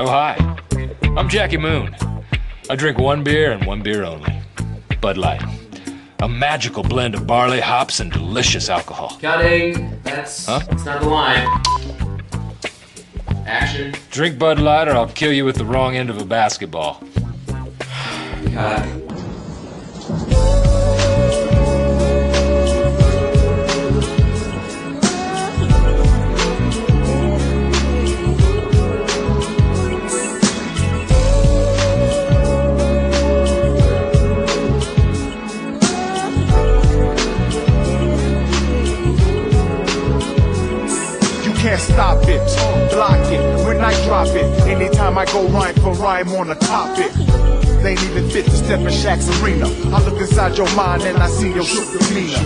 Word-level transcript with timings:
Oh, 0.00 0.06
hi. 0.08 0.36
I'm 1.16 1.28
Jackie 1.28 1.56
Moon. 1.56 1.94
I 2.70 2.76
drink 2.76 2.98
one 2.98 3.24
beer 3.24 3.50
and 3.52 3.66
one 3.66 3.82
beer 3.82 4.04
only 4.04 4.40
Bud 5.00 5.16
Light. 5.16 5.42
A 6.20 6.28
magical 6.28 6.82
blend 6.82 7.14
of 7.14 7.26
barley, 7.26 7.60
hops, 7.60 8.00
and 8.00 8.12
delicious 8.12 8.68
alcohol. 8.68 9.16
Cutting. 9.20 10.00
That's 10.02 10.46
Huh? 10.46 10.60
that's 10.68 10.84
not 10.84 11.00
the 11.00 11.08
line. 11.08 11.46
Action. 13.46 13.94
Drink 14.10 14.38
Bud 14.38 14.58
Light 14.58 14.88
or 14.88 14.92
I'll 14.92 15.08
kill 15.08 15.32
you 15.32 15.44
with 15.44 15.56
the 15.56 15.64
wrong 15.64 15.96
end 15.96 16.10
of 16.10 16.18
a 16.20 16.24
basketball. 16.24 17.02
Cut. 18.52 19.07
Block 42.98 43.30
it 43.30 43.64
when 43.64 43.80
I 43.80 43.94
drop 44.06 44.26
it. 44.34 44.44
Anytime 44.66 45.16
I 45.16 45.24
go 45.26 45.46
rhyme 45.50 45.74
for 45.76 45.92
rhyme 45.92 46.30
on 46.30 46.50
a 46.50 46.56
topic. 46.56 47.12
They 47.82 47.92
ain't 47.92 48.02
even 48.02 48.28
fit 48.28 48.44
to 48.46 48.56
step 48.56 48.80
in 48.80 48.86
Shaq's 48.86 49.28
arena. 49.40 49.66
I 49.94 50.04
look 50.04 50.20
inside 50.20 50.56
your 50.56 50.72
mind 50.74 51.02
and 51.02 51.18
I 51.18 51.28
see 51.28 51.52
your 51.52 51.64
shook 51.64 51.88
demeanor. 51.98 52.42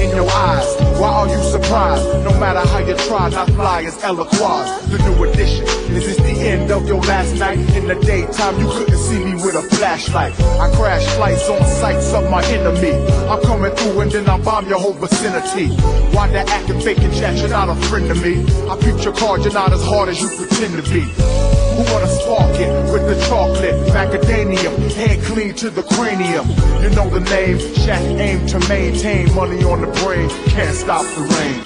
In 0.00 0.10
your 0.16 0.30
eyes, 0.30 0.66
why 0.98 1.08
are 1.08 1.28
you 1.28 1.42
surprised? 1.42 2.04
No 2.24 2.38
matter 2.38 2.60
how 2.60 2.78
you 2.78 2.96
try, 2.96 3.28
not 3.30 3.50
fly 3.50 3.82
as 3.82 4.02
Eloquaz. 4.02 4.88
The 4.90 4.98
new 4.98 5.24
edition. 5.24 5.64
Is 5.94 6.06
this 6.06 6.16
the 6.16 6.40
end 6.48 6.70
of 6.70 6.86
your 6.86 7.00
last 7.02 7.34
night? 7.34 7.58
In 7.76 7.86
the 7.86 7.96
daytime, 7.96 8.58
you 8.60 8.66
couldn't 8.68 8.96
see 8.96 9.18
me 9.24 9.34
with 9.34 9.56
a 9.56 9.62
flashlight. 9.76 10.40
I 10.40 10.70
crash 10.74 11.04
flights 11.16 11.48
on 11.50 11.62
sights 11.66 12.14
of 12.14 12.30
my 12.30 12.42
enemy. 12.46 12.92
I'm 13.28 13.42
coming 13.42 13.74
through 13.74 14.00
and 14.00 14.10
then 14.10 14.28
I 14.28 14.38
bomb 14.38 14.68
your 14.68 14.78
whole 14.78 14.94
vicinity. 14.94 15.68
Why 16.14 16.28
that 16.28 16.48
acting 16.48 16.80
fake 16.80 16.98
and 16.98 17.12
chat? 17.12 17.36
You're 17.36 17.48
not 17.48 17.68
a 17.68 17.74
friend 17.88 18.08
to 18.08 18.14
me. 18.14 18.40
I 18.70 18.76
peep 18.76 19.04
your 19.04 19.14
card, 19.14 19.42
you're 19.42 19.52
not 19.52 19.72
as 19.72 19.84
hard 19.84 20.08
as 20.08 20.20
you 20.20 20.28
pretend 20.28 20.82
to 20.82 20.90
be. 20.90 21.39
Who 21.80 21.90
wanna 21.94 22.08
spark 22.08 22.60
it 22.60 22.92
with 22.92 23.06
the 23.06 23.18
chocolate? 23.26 23.74
Macadamium, 23.94 24.92
head 24.92 25.18
clean 25.24 25.54
to 25.54 25.70
the 25.70 25.82
cranium. 25.82 26.46
You 26.82 26.90
know 26.90 27.08
the 27.08 27.20
name, 27.20 27.56
Shaq 27.56 28.20
aim 28.20 28.46
to 28.48 28.58
maintain 28.68 29.34
money 29.34 29.64
on 29.64 29.80
the 29.80 29.86
brain. 30.02 30.28
Can't 30.50 30.76
stop 30.76 31.06
the 31.14 31.22
rain. 31.22 31.64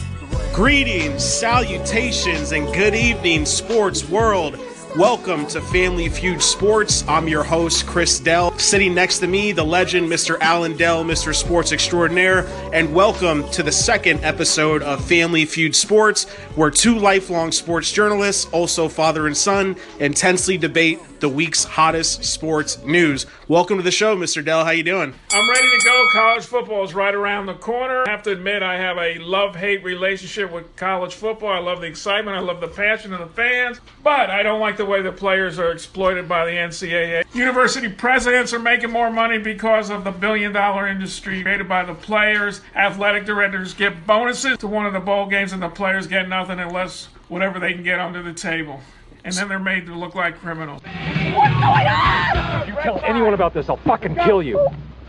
Greetings, 0.54 1.24
salutations, 1.24 2.52
and 2.52 2.72
good 2.72 2.94
evening, 2.94 3.44
sports 3.44 4.08
world. 4.08 4.56
Welcome 4.96 5.48
to 5.48 5.60
Family 5.60 6.08
Feud 6.08 6.40
Sports. 6.40 7.02
I'm 7.08 7.26
your 7.26 7.42
host, 7.42 7.84
Chris 7.84 8.20
Dell. 8.20 8.56
Sitting 8.58 8.94
next 8.94 9.18
to 9.18 9.26
me, 9.26 9.50
the 9.50 9.64
legend, 9.64 10.08
Mr. 10.08 10.38
Alan 10.38 10.76
Dell, 10.76 11.02
Mr. 11.02 11.34
Sports 11.34 11.72
Extraordinaire. 11.72 12.46
And 12.72 12.94
welcome 12.94 13.42
to 13.50 13.64
the 13.64 13.72
second 13.72 14.22
episode 14.22 14.84
of 14.84 15.04
Family 15.04 15.46
Feud 15.46 15.74
Sports, 15.74 16.28
where 16.54 16.70
two 16.70 16.96
lifelong 16.96 17.50
sports 17.50 17.90
journalists, 17.90 18.44
also 18.52 18.88
father 18.88 19.26
and 19.26 19.36
son, 19.36 19.74
intensely 19.98 20.56
debate 20.56 21.00
the 21.20 21.28
week's 21.28 21.64
hottest 21.64 22.24
sports 22.24 22.82
news. 22.84 23.26
Welcome 23.48 23.76
to 23.78 23.82
the 23.82 23.90
show, 23.90 24.16
Mr. 24.16 24.44
Dell. 24.44 24.64
How 24.64 24.72
you 24.72 24.82
doing? 24.82 25.14
I'm 25.30 25.50
ready 25.50 25.78
to 25.78 25.84
go. 25.84 26.08
College 26.12 26.44
football 26.44 26.84
is 26.84 26.94
right 26.94 27.14
around 27.14 27.46
the 27.46 27.54
corner. 27.54 28.04
I 28.06 28.10
have 28.10 28.22
to 28.24 28.30
admit, 28.30 28.62
I 28.62 28.76
have 28.76 28.98
a 28.98 29.18
love 29.18 29.56
hate 29.56 29.82
relationship 29.84 30.52
with 30.52 30.76
college 30.76 31.14
football. 31.14 31.50
I 31.50 31.58
love 31.58 31.80
the 31.80 31.86
excitement, 31.86 32.36
I 32.36 32.40
love 32.40 32.60
the 32.60 32.68
passion 32.68 33.12
of 33.12 33.20
the 33.20 33.26
fans, 33.26 33.80
but 34.02 34.30
I 34.30 34.42
don't 34.42 34.60
like 34.60 34.76
the 34.76 34.84
way 34.84 35.02
the 35.02 35.12
players 35.12 35.58
are 35.58 35.72
exploited 35.72 36.28
by 36.28 36.44
the 36.44 36.52
NCAA. 36.52 37.24
University 37.34 37.88
presidents 37.88 38.52
are 38.52 38.58
making 38.58 38.90
more 38.90 39.10
money 39.10 39.38
because 39.38 39.90
of 39.90 40.04
the 40.04 40.10
billion 40.10 40.52
dollar 40.52 40.86
industry 40.86 41.42
created 41.42 41.68
by 41.68 41.84
the 41.84 41.94
players. 41.94 42.60
Athletic 42.74 43.24
directors 43.24 43.74
get 43.74 44.06
bonuses 44.06 44.58
to 44.58 44.66
one 44.66 44.86
of 44.86 44.92
the 44.92 45.00
bowl 45.00 45.26
games, 45.26 45.52
and 45.52 45.62
the 45.62 45.68
players 45.68 46.06
get 46.06 46.28
nothing 46.28 46.60
unless 46.60 47.08
whatever 47.28 47.58
they 47.58 47.72
can 47.72 47.82
get 47.82 47.98
under 47.98 48.22
the 48.22 48.32
table. 48.32 48.80
And 49.24 49.34
then 49.34 49.48
they're 49.48 49.58
made 49.58 49.86
to 49.86 49.94
look 49.94 50.14
like 50.14 50.38
criminals. 50.38 50.82
What's 50.82 50.94
going 50.94 51.86
on? 51.86 52.62
If 52.62 52.68
you 52.68 52.74
tell 52.82 53.00
anyone 53.04 53.32
about 53.34 53.54
this, 53.54 53.68
I'll 53.68 53.78
fucking 53.78 54.16
kill 54.16 54.42
you. 54.42 54.68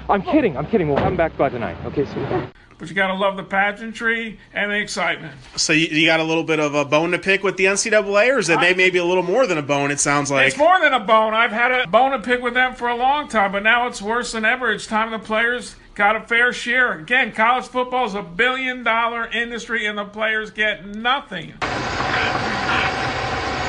I'm 0.09 0.22
kidding. 0.22 0.56
I'm 0.58 0.66
kidding. 0.68 0.88
We'll 0.88 0.98
come 0.98 1.18
back 1.18 1.36
by 1.36 1.50
tonight. 1.50 1.76
Okay, 1.86 2.06
sweetheart? 2.06 2.50
But 2.78 2.90
you 2.90 2.96
gotta 2.96 3.14
love 3.14 3.38
the 3.38 3.44
pageantry 3.44 4.38
and 4.54 4.70
the 4.70 4.75
excitement. 4.78 5.34
So 5.56 5.72
you, 5.72 5.88
you 5.88 6.06
got 6.06 6.20
a 6.20 6.24
little 6.24 6.44
bit 6.44 6.59
of 6.59 6.75
a 6.75 6.84
bone 6.84 7.12
to 7.12 7.18
pick 7.18 7.42
with 7.42 7.56
the 7.56 7.66
NCAA, 7.66 8.36
or 8.36 8.40
is 8.40 8.50
it 8.50 8.59
may- 8.59 8.74
maybe 8.74 8.98
a 9.00 9.06
little 9.06 9.24
more 9.24 9.48
than 9.48 9.58
a 9.58 9.62
bone? 9.62 9.92
It 9.92 10.00
sounds 10.02 10.30
like. 10.30 10.48
It's 10.48 10.58
more 10.58 10.78
than 10.81 10.92
a 10.92 11.00
bone. 11.00 11.34
I've 11.34 11.54
had 11.54 11.72
a 11.72 11.88
bone 11.88 12.12
to 12.12 12.20
pick 12.20 12.42
with 12.42 12.54
them 12.54 12.75
for 12.75 12.90
a 12.90 12.96
long 12.96 13.30
time, 13.30 13.54
but 13.54 13.64
now 13.64 13.88
it's 13.88 14.02
worse 14.02 14.34
than 14.34 14.44
ever. 14.44 14.72
It's 14.74 14.86
time 14.86 15.12
the 15.12 15.20
players 15.20 15.78
got 15.96 16.18
a 16.18 16.22
fair 16.28 16.52
share. 16.52 17.00
Again, 17.00 17.31
college 17.31 17.66
football 17.66 18.06
is 18.08 18.14
a 18.14 18.22
billion 18.22 18.84
dollar 18.84 19.25
industry, 19.28 19.86
and 19.86 19.98
the 19.98 20.06
players 20.06 20.52
get 20.52 20.86
nothing. 20.86 21.54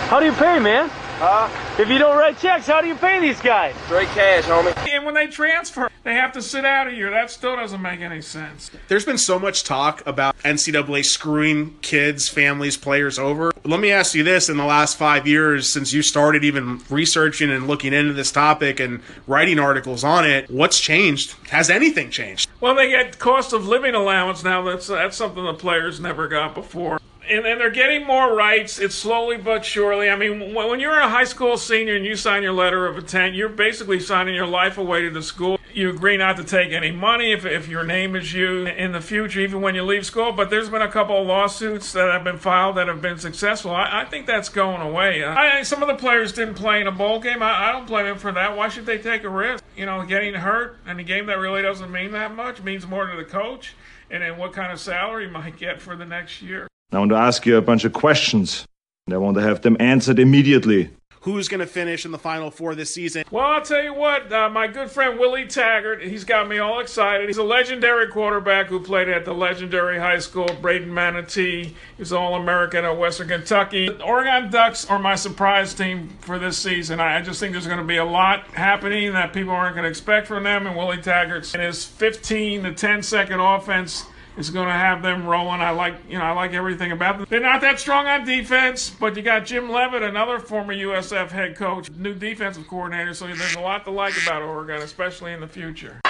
How 0.07 0.21
do 0.21 0.27
you 0.27 0.33
pay, 0.33 0.61
man? 0.61 0.89
Huh? 1.19 1.49
If 1.83 1.89
you 1.89 1.99
don't 1.99 2.17
write 2.17 2.39
checks, 2.39 2.69
how 2.69 2.81
do 2.81 2.87
you 2.87 2.95
pay 2.95 3.19
these 3.19 3.41
guys? 3.41 3.75
Straight 3.87 4.07
cash, 4.11 4.45
homie. 4.45 4.73
And 4.89 5.05
when 5.05 5.15
they 5.15 5.27
transfer, 5.27 5.91
they 6.05 6.15
have 6.15 6.33
to 6.35 6.43
sit 6.43 6.65
out 6.65 6.87
a 6.87 6.95
year. 6.95 7.11
That 7.11 7.29
still 7.29 7.57
doesn't 7.57 7.83
make 7.83 7.99
any 7.99 8.21
sense. 8.21 8.71
There's 8.87 9.05
been 9.05 9.19
so 9.19 9.41
much 9.41 9.65
talk 9.65 10.07
about 10.07 10.39
NCAA 10.45 11.05
screwing 11.05 11.77
kids, 11.83 12.29
families, 12.29 12.77
players 12.77 13.19
over. 13.19 13.51
Let 13.65 13.81
me 13.81 13.91
ask 13.91 14.15
you 14.15 14.23
this: 14.23 14.49
in 14.49 14.57
the 14.59 14.65
last 14.65 14.97
five 14.97 15.27
years, 15.27 15.73
since 15.73 15.93
you 15.93 16.03
started 16.03 16.45
even 16.45 16.83
researching 16.89 17.51
and 17.51 17.67
looking 17.67 17.93
into 17.93 18.13
this 18.13 18.31
topic 18.31 18.79
and 18.79 19.01
writing 19.27 19.59
articles 19.59 20.05
on 20.05 20.25
it, 20.25 20.49
what's 20.49 20.79
changed? 20.79 21.35
Has 21.49 21.69
anything 21.69 22.11
changed? 22.11 22.49
Well, 22.61 22.77
they 22.77 22.91
get 22.91 23.19
cost 23.19 23.53
of 23.53 23.67
living 23.67 23.97
allowance 23.97 24.45
now. 24.45 24.63
That's 24.63 24.87
that's 24.87 25.17
something 25.17 25.45
the 25.45 25.55
players 25.55 25.99
never 25.99 26.29
got 26.29 26.55
before. 26.55 27.01
And, 27.29 27.45
and 27.47 27.61
they're 27.61 27.71
getting 27.71 28.07
more 28.07 28.35
rights. 28.35 28.79
It's 28.79 28.95
slowly 28.95 29.37
but 29.37 29.65
surely. 29.65 30.09
I 30.09 30.17
mean, 30.17 30.55
when, 30.55 30.79
you're 30.81 30.99
a 30.99 31.09
high 31.09 31.25
school 31.25 31.57
senior 31.57 31.97
and 31.97 32.05
you 32.05 32.15
sign 32.17 32.43
your 32.43 32.53
letter 32.53 32.87
of 32.87 32.97
intent, 32.99 33.35
you're 33.35 33.49
basically 33.49 33.99
signing 34.01 34.35
your 34.35 34.47
life 34.47 34.79
away 34.79 35.03
to 35.03 35.11
the 35.11 35.23
school. 35.23 35.59
You 35.73 35.91
agree 35.91 36.17
not 36.17 36.37
to 36.39 36.45
take 36.45 36.73
any 36.73 36.91
money 36.91 37.33
if, 37.33 37.45
if 37.45 37.69
your 37.69 37.85
name 37.85 38.17
is 38.17 38.33
used 38.33 38.71
in 38.71 38.93
the 38.93 39.01
future, 39.01 39.41
even 39.41 39.61
when 39.61 39.75
you 39.75 39.83
leave 39.83 40.07
school. 40.07 40.33
But 40.33 40.49
there's 40.51 40.71
been 40.71 40.83
a 40.83 40.91
couple 40.91 41.21
of 41.21 41.27
lawsuits 41.27 41.93
that 41.93 42.11
have 42.11 42.25
been 42.25 42.39
filed 42.39 42.77
that 42.77 42.89
have 42.89 43.03
been 43.03 43.19
successful. 43.19 43.73
I, 43.73 44.03
I 44.03 44.05
think 44.05 44.27
that's 44.27 44.49
going 44.49 44.81
away. 44.81 45.23
Uh, 45.23 45.33
I, 45.35 45.59
I- 45.59 45.63
some 45.63 45.83
of 45.83 45.89
the 45.89 45.95
players 45.97 46.33
didn't 46.33 46.55
play 46.55 46.81
in 46.81 46.87
a 46.87 46.93
bowl 46.93 47.21
game. 47.21 47.43
I, 47.43 47.69
I 47.69 47.73
don't 47.73 47.87
blame 47.87 48.07
them 48.07 48.19
for 48.19 48.33
that. 48.33 48.57
Why 48.57 48.69
should 48.69 48.87
they 48.87 48.99
take 48.99 49.25
a 49.25 49.29
risk? 49.29 49.63
You 49.77 49.85
know, 49.85 50.03
getting 50.07 50.33
hurt 50.35 50.79
in 50.87 50.99
a 50.99 51.03
game 51.03 51.27
that 51.27 51.39
really 51.39 51.61
doesn't 51.63 51.91
mean 51.91 52.13
that 52.13 52.35
much 52.35 52.63
means 52.63 52.87
more 52.87 53.07
to 53.07 53.17
the 53.17 53.25
coach 53.25 53.75
and 54.11 54.23
then 54.23 54.39
what 54.39 54.53
kind 54.53 54.73
of 54.73 54.79
salary 54.81 55.25
you 55.27 55.31
might 55.31 55.57
get 55.59 55.83
for 55.83 55.97
the 55.97 56.05
next 56.05 56.41
year. 56.41 56.69
I 56.93 56.99
want 57.01 57.11
to 57.11 57.17
ask 57.17 57.45
you 57.45 57.57
a 57.57 57.63
bunch 57.63 57.85
of 57.85 57.93
questions, 57.93 58.65
and 59.07 59.15
I 59.15 59.19
want 59.19 59.37
to 59.37 59.43
have 59.43 59.63
them 59.63 59.77
answered 59.81 60.19
immediately. 60.21 60.91
Who's 61.23 61.49
going 61.49 61.59
to 61.59 61.67
finish 61.67 62.05
in 62.05 62.13
the 62.13 62.19
Final 62.19 62.53
Four 62.53 62.77
this 62.77 62.95
season? 62.95 63.25
Well, 63.33 63.45
I'll 63.45 63.61
tell 63.61 63.83
you 63.83 63.93
what, 63.93 64.33
uh, 64.33 64.49
my 64.49 64.69
good 64.69 64.89
friend 64.89 65.19
Willie 65.19 65.49
Taggart, 65.49 66.01
he's 66.01 66.23
got 66.23 66.49
me 66.49 66.59
all 66.59 66.79
excited. 66.79 67.29
He's 67.29 67.39
a 67.39 67.43
legendary 67.43 68.07
quarterback 68.07 68.69
who 68.69 68.79
played 68.79 69.09
at 69.09 69.25
the 69.25 69.35
legendary 69.35 69.99
high 69.99 70.21
school, 70.21 70.47
Bradenton 70.47 70.87
Manatee. 70.87 71.75
He's 71.99 72.13
All 72.13 72.37
American 72.37 72.85
at 72.85 72.97
Western 72.97 73.27
Kentucky. 73.27 73.89
The 73.89 74.05
Oregon 74.05 74.53
Ducks 74.53 74.89
are 74.89 75.01
my 75.01 75.17
surprise 75.17 75.75
team 75.75 76.11
for 76.21 76.39
this 76.39 76.57
season. 76.57 77.01
I 77.01 77.19
I 77.19 77.23
just 77.23 77.41
think 77.41 77.51
there's 77.51 77.67
going 77.67 77.79
to 77.79 77.85
be 77.85 77.97
a 77.97 78.05
lot 78.05 78.47
happening 78.53 79.13
that 79.15 79.33
people 79.33 79.53
aren't 79.53 79.75
going 79.75 79.83
to 79.83 79.91
expect 79.91 80.29
from 80.29 80.45
them. 80.45 80.69
And 80.69 80.77
Willie 80.77 80.99
Taggart's 80.99 81.57
in 81.57 81.61
his 81.61 81.85
15 81.85 82.63
to 82.63 82.73
10 82.73 83.03
second 83.03 83.41
offense 83.41 84.07
is 84.37 84.51
going 84.51 84.67
to 84.67 84.73
have 84.73 85.03
them 85.03 85.27
rolling. 85.27 85.61
I 85.61 85.71
like, 85.71 85.97
you 86.09 86.19
know, 86.19 86.25
I 86.25 86.33
like 86.33 86.53
everything 86.53 86.93
about 86.93 87.19
them. 87.19 87.27
They're 87.29 87.41
not 87.41 87.61
that 87.63 87.81
strong 87.81 88.07
on 88.07 88.25
defense, 88.25 88.91
but 88.91 89.17
you 89.17 89.23
got 89.23 89.47
Jim 89.47 89.71
Leavitt, 89.71 90.03
another 90.03 90.39
former 90.39 90.75
USF 90.75 91.31
head 91.31 91.57
coach, 91.57 91.91
new 91.91 92.15
defensive 92.15 92.69
coordinator. 92.69 93.15
So 93.15 93.27
there's 93.27 93.55
a 93.55 93.61
lot 93.61 93.85
to 93.85 93.91
like 93.91 94.15
about 94.23 94.43
Oregon, 94.43 94.83
especially 94.83 95.33
in 95.33 95.41
the 95.41 95.49
future. 95.49 96.01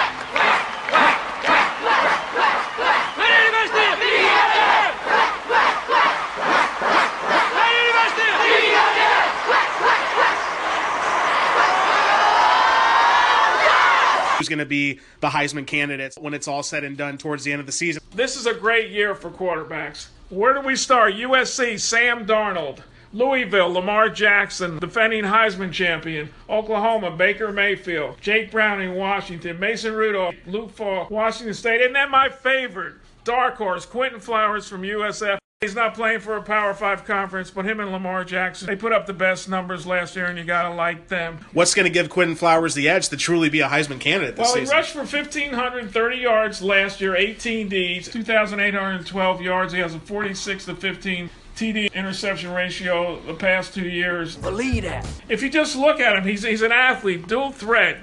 Who's 14.37 14.49
going 14.49 14.59
to 14.59 14.65
be 14.65 14.99
the 15.19 15.29
Heisman 15.29 15.65
candidates 15.65 16.17
when 16.17 16.33
it's 16.33 16.47
all 16.47 16.61
said 16.63 16.83
and 16.83 16.95
done 16.95 17.17
towards 17.17 17.43
the 17.43 17.51
end 17.51 17.59
of 17.59 17.65
the 17.65 17.71
season? 17.71 18.01
This 18.13 18.35
is 18.35 18.45
a 18.45 18.53
great 18.53 18.91
year 18.91 19.15
for 19.15 19.31
quarterbacks. 19.31 20.07
Where 20.29 20.53
do 20.53 20.61
we 20.61 20.75
start? 20.75 21.13
USC, 21.15 21.79
Sam 21.79 22.25
Darnold. 22.25 22.79
Louisville, 23.13 23.71
Lamar 23.71 24.09
Jackson, 24.09 24.79
defending 24.79 25.23
Heisman 25.23 25.71
champion. 25.71 26.29
Oklahoma, 26.49 27.11
Baker 27.11 27.51
Mayfield. 27.51 28.19
Jake 28.21 28.51
Browning, 28.51 28.95
Washington. 28.95 29.59
Mason 29.59 29.93
Rudolph, 29.93 30.35
Luke 30.45 30.71
Falk, 30.71 31.09
Washington 31.09 31.53
State. 31.53 31.81
And 31.81 31.95
then 31.95 32.11
my 32.11 32.29
favorite, 32.29 32.95
dark 33.23 33.55
horse, 33.55 33.85
Quinton 33.85 34.19
Flowers 34.19 34.67
from 34.67 34.81
USF. 34.81 35.39
He's 35.61 35.73
not 35.73 35.95
playing 35.95 36.19
for 36.19 36.37
a 36.37 36.43
Power 36.43 36.71
Five 36.75 37.03
conference, 37.03 37.49
but 37.49 37.65
him 37.65 37.79
and 37.79 37.91
Lamar 37.91 38.23
Jackson, 38.23 38.67
they 38.67 38.75
put 38.75 38.91
up 38.91 39.07
the 39.07 39.13
best 39.13 39.49
numbers 39.49 39.87
last 39.87 40.15
year, 40.15 40.25
and 40.27 40.37
you 40.37 40.43
gotta 40.43 40.71
like 40.71 41.07
them. 41.07 41.39
What's 41.51 41.73
going 41.73 41.85
to 41.85 41.91
give 41.91 42.11
Quinton 42.11 42.35
Flowers 42.35 42.75
the 42.75 42.87
edge 42.87 43.09
to 43.09 43.17
truly 43.17 43.49
be 43.49 43.61
a 43.61 43.67
Heisman 43.67 43.99
candidate 43.99 44.35
this 44.35 44.53
season? 44.53 44.67
Well, 44.67 44.81
he 44.83 44.85
season? 44.91 45.01
rushed 45.01 45.11
for 45.11 45.17
1,530 45.17 46.17
yards 46.17 46.61
last 46.61 47.01
year, 47.01 47.15
18 47.15 47.69
Ds, 47.69 48.07
2,812 48.07 49.41
yards. 49.41 49.73
He 49.73 49.79
has 49.79 49.95
a 49.95 49.99
46 49.99 50.65
to 50.65 50.75
15 50.75 51.29
TD 51.55 51.91
interception 51.91 52.53
ratio 52.53 53.19
the 53.21 53.33
past 53.33 53.73
two 53.73 53.89
years. 53.89 54.35
Believe 54.35 54.83
that. 54.83 55.07
If 55.27 55.41
you 55.41 55.49
just 55.49 55.75
look 55.75 55.99
at 55.99 56.15
him, 56.15 56.23
he's, 56.23 56.43
he's 56.43 56.61
an 56.61 56.71
athlete, 56.71 57.27
dual 57.27 57.51
threat. 57.51 57.97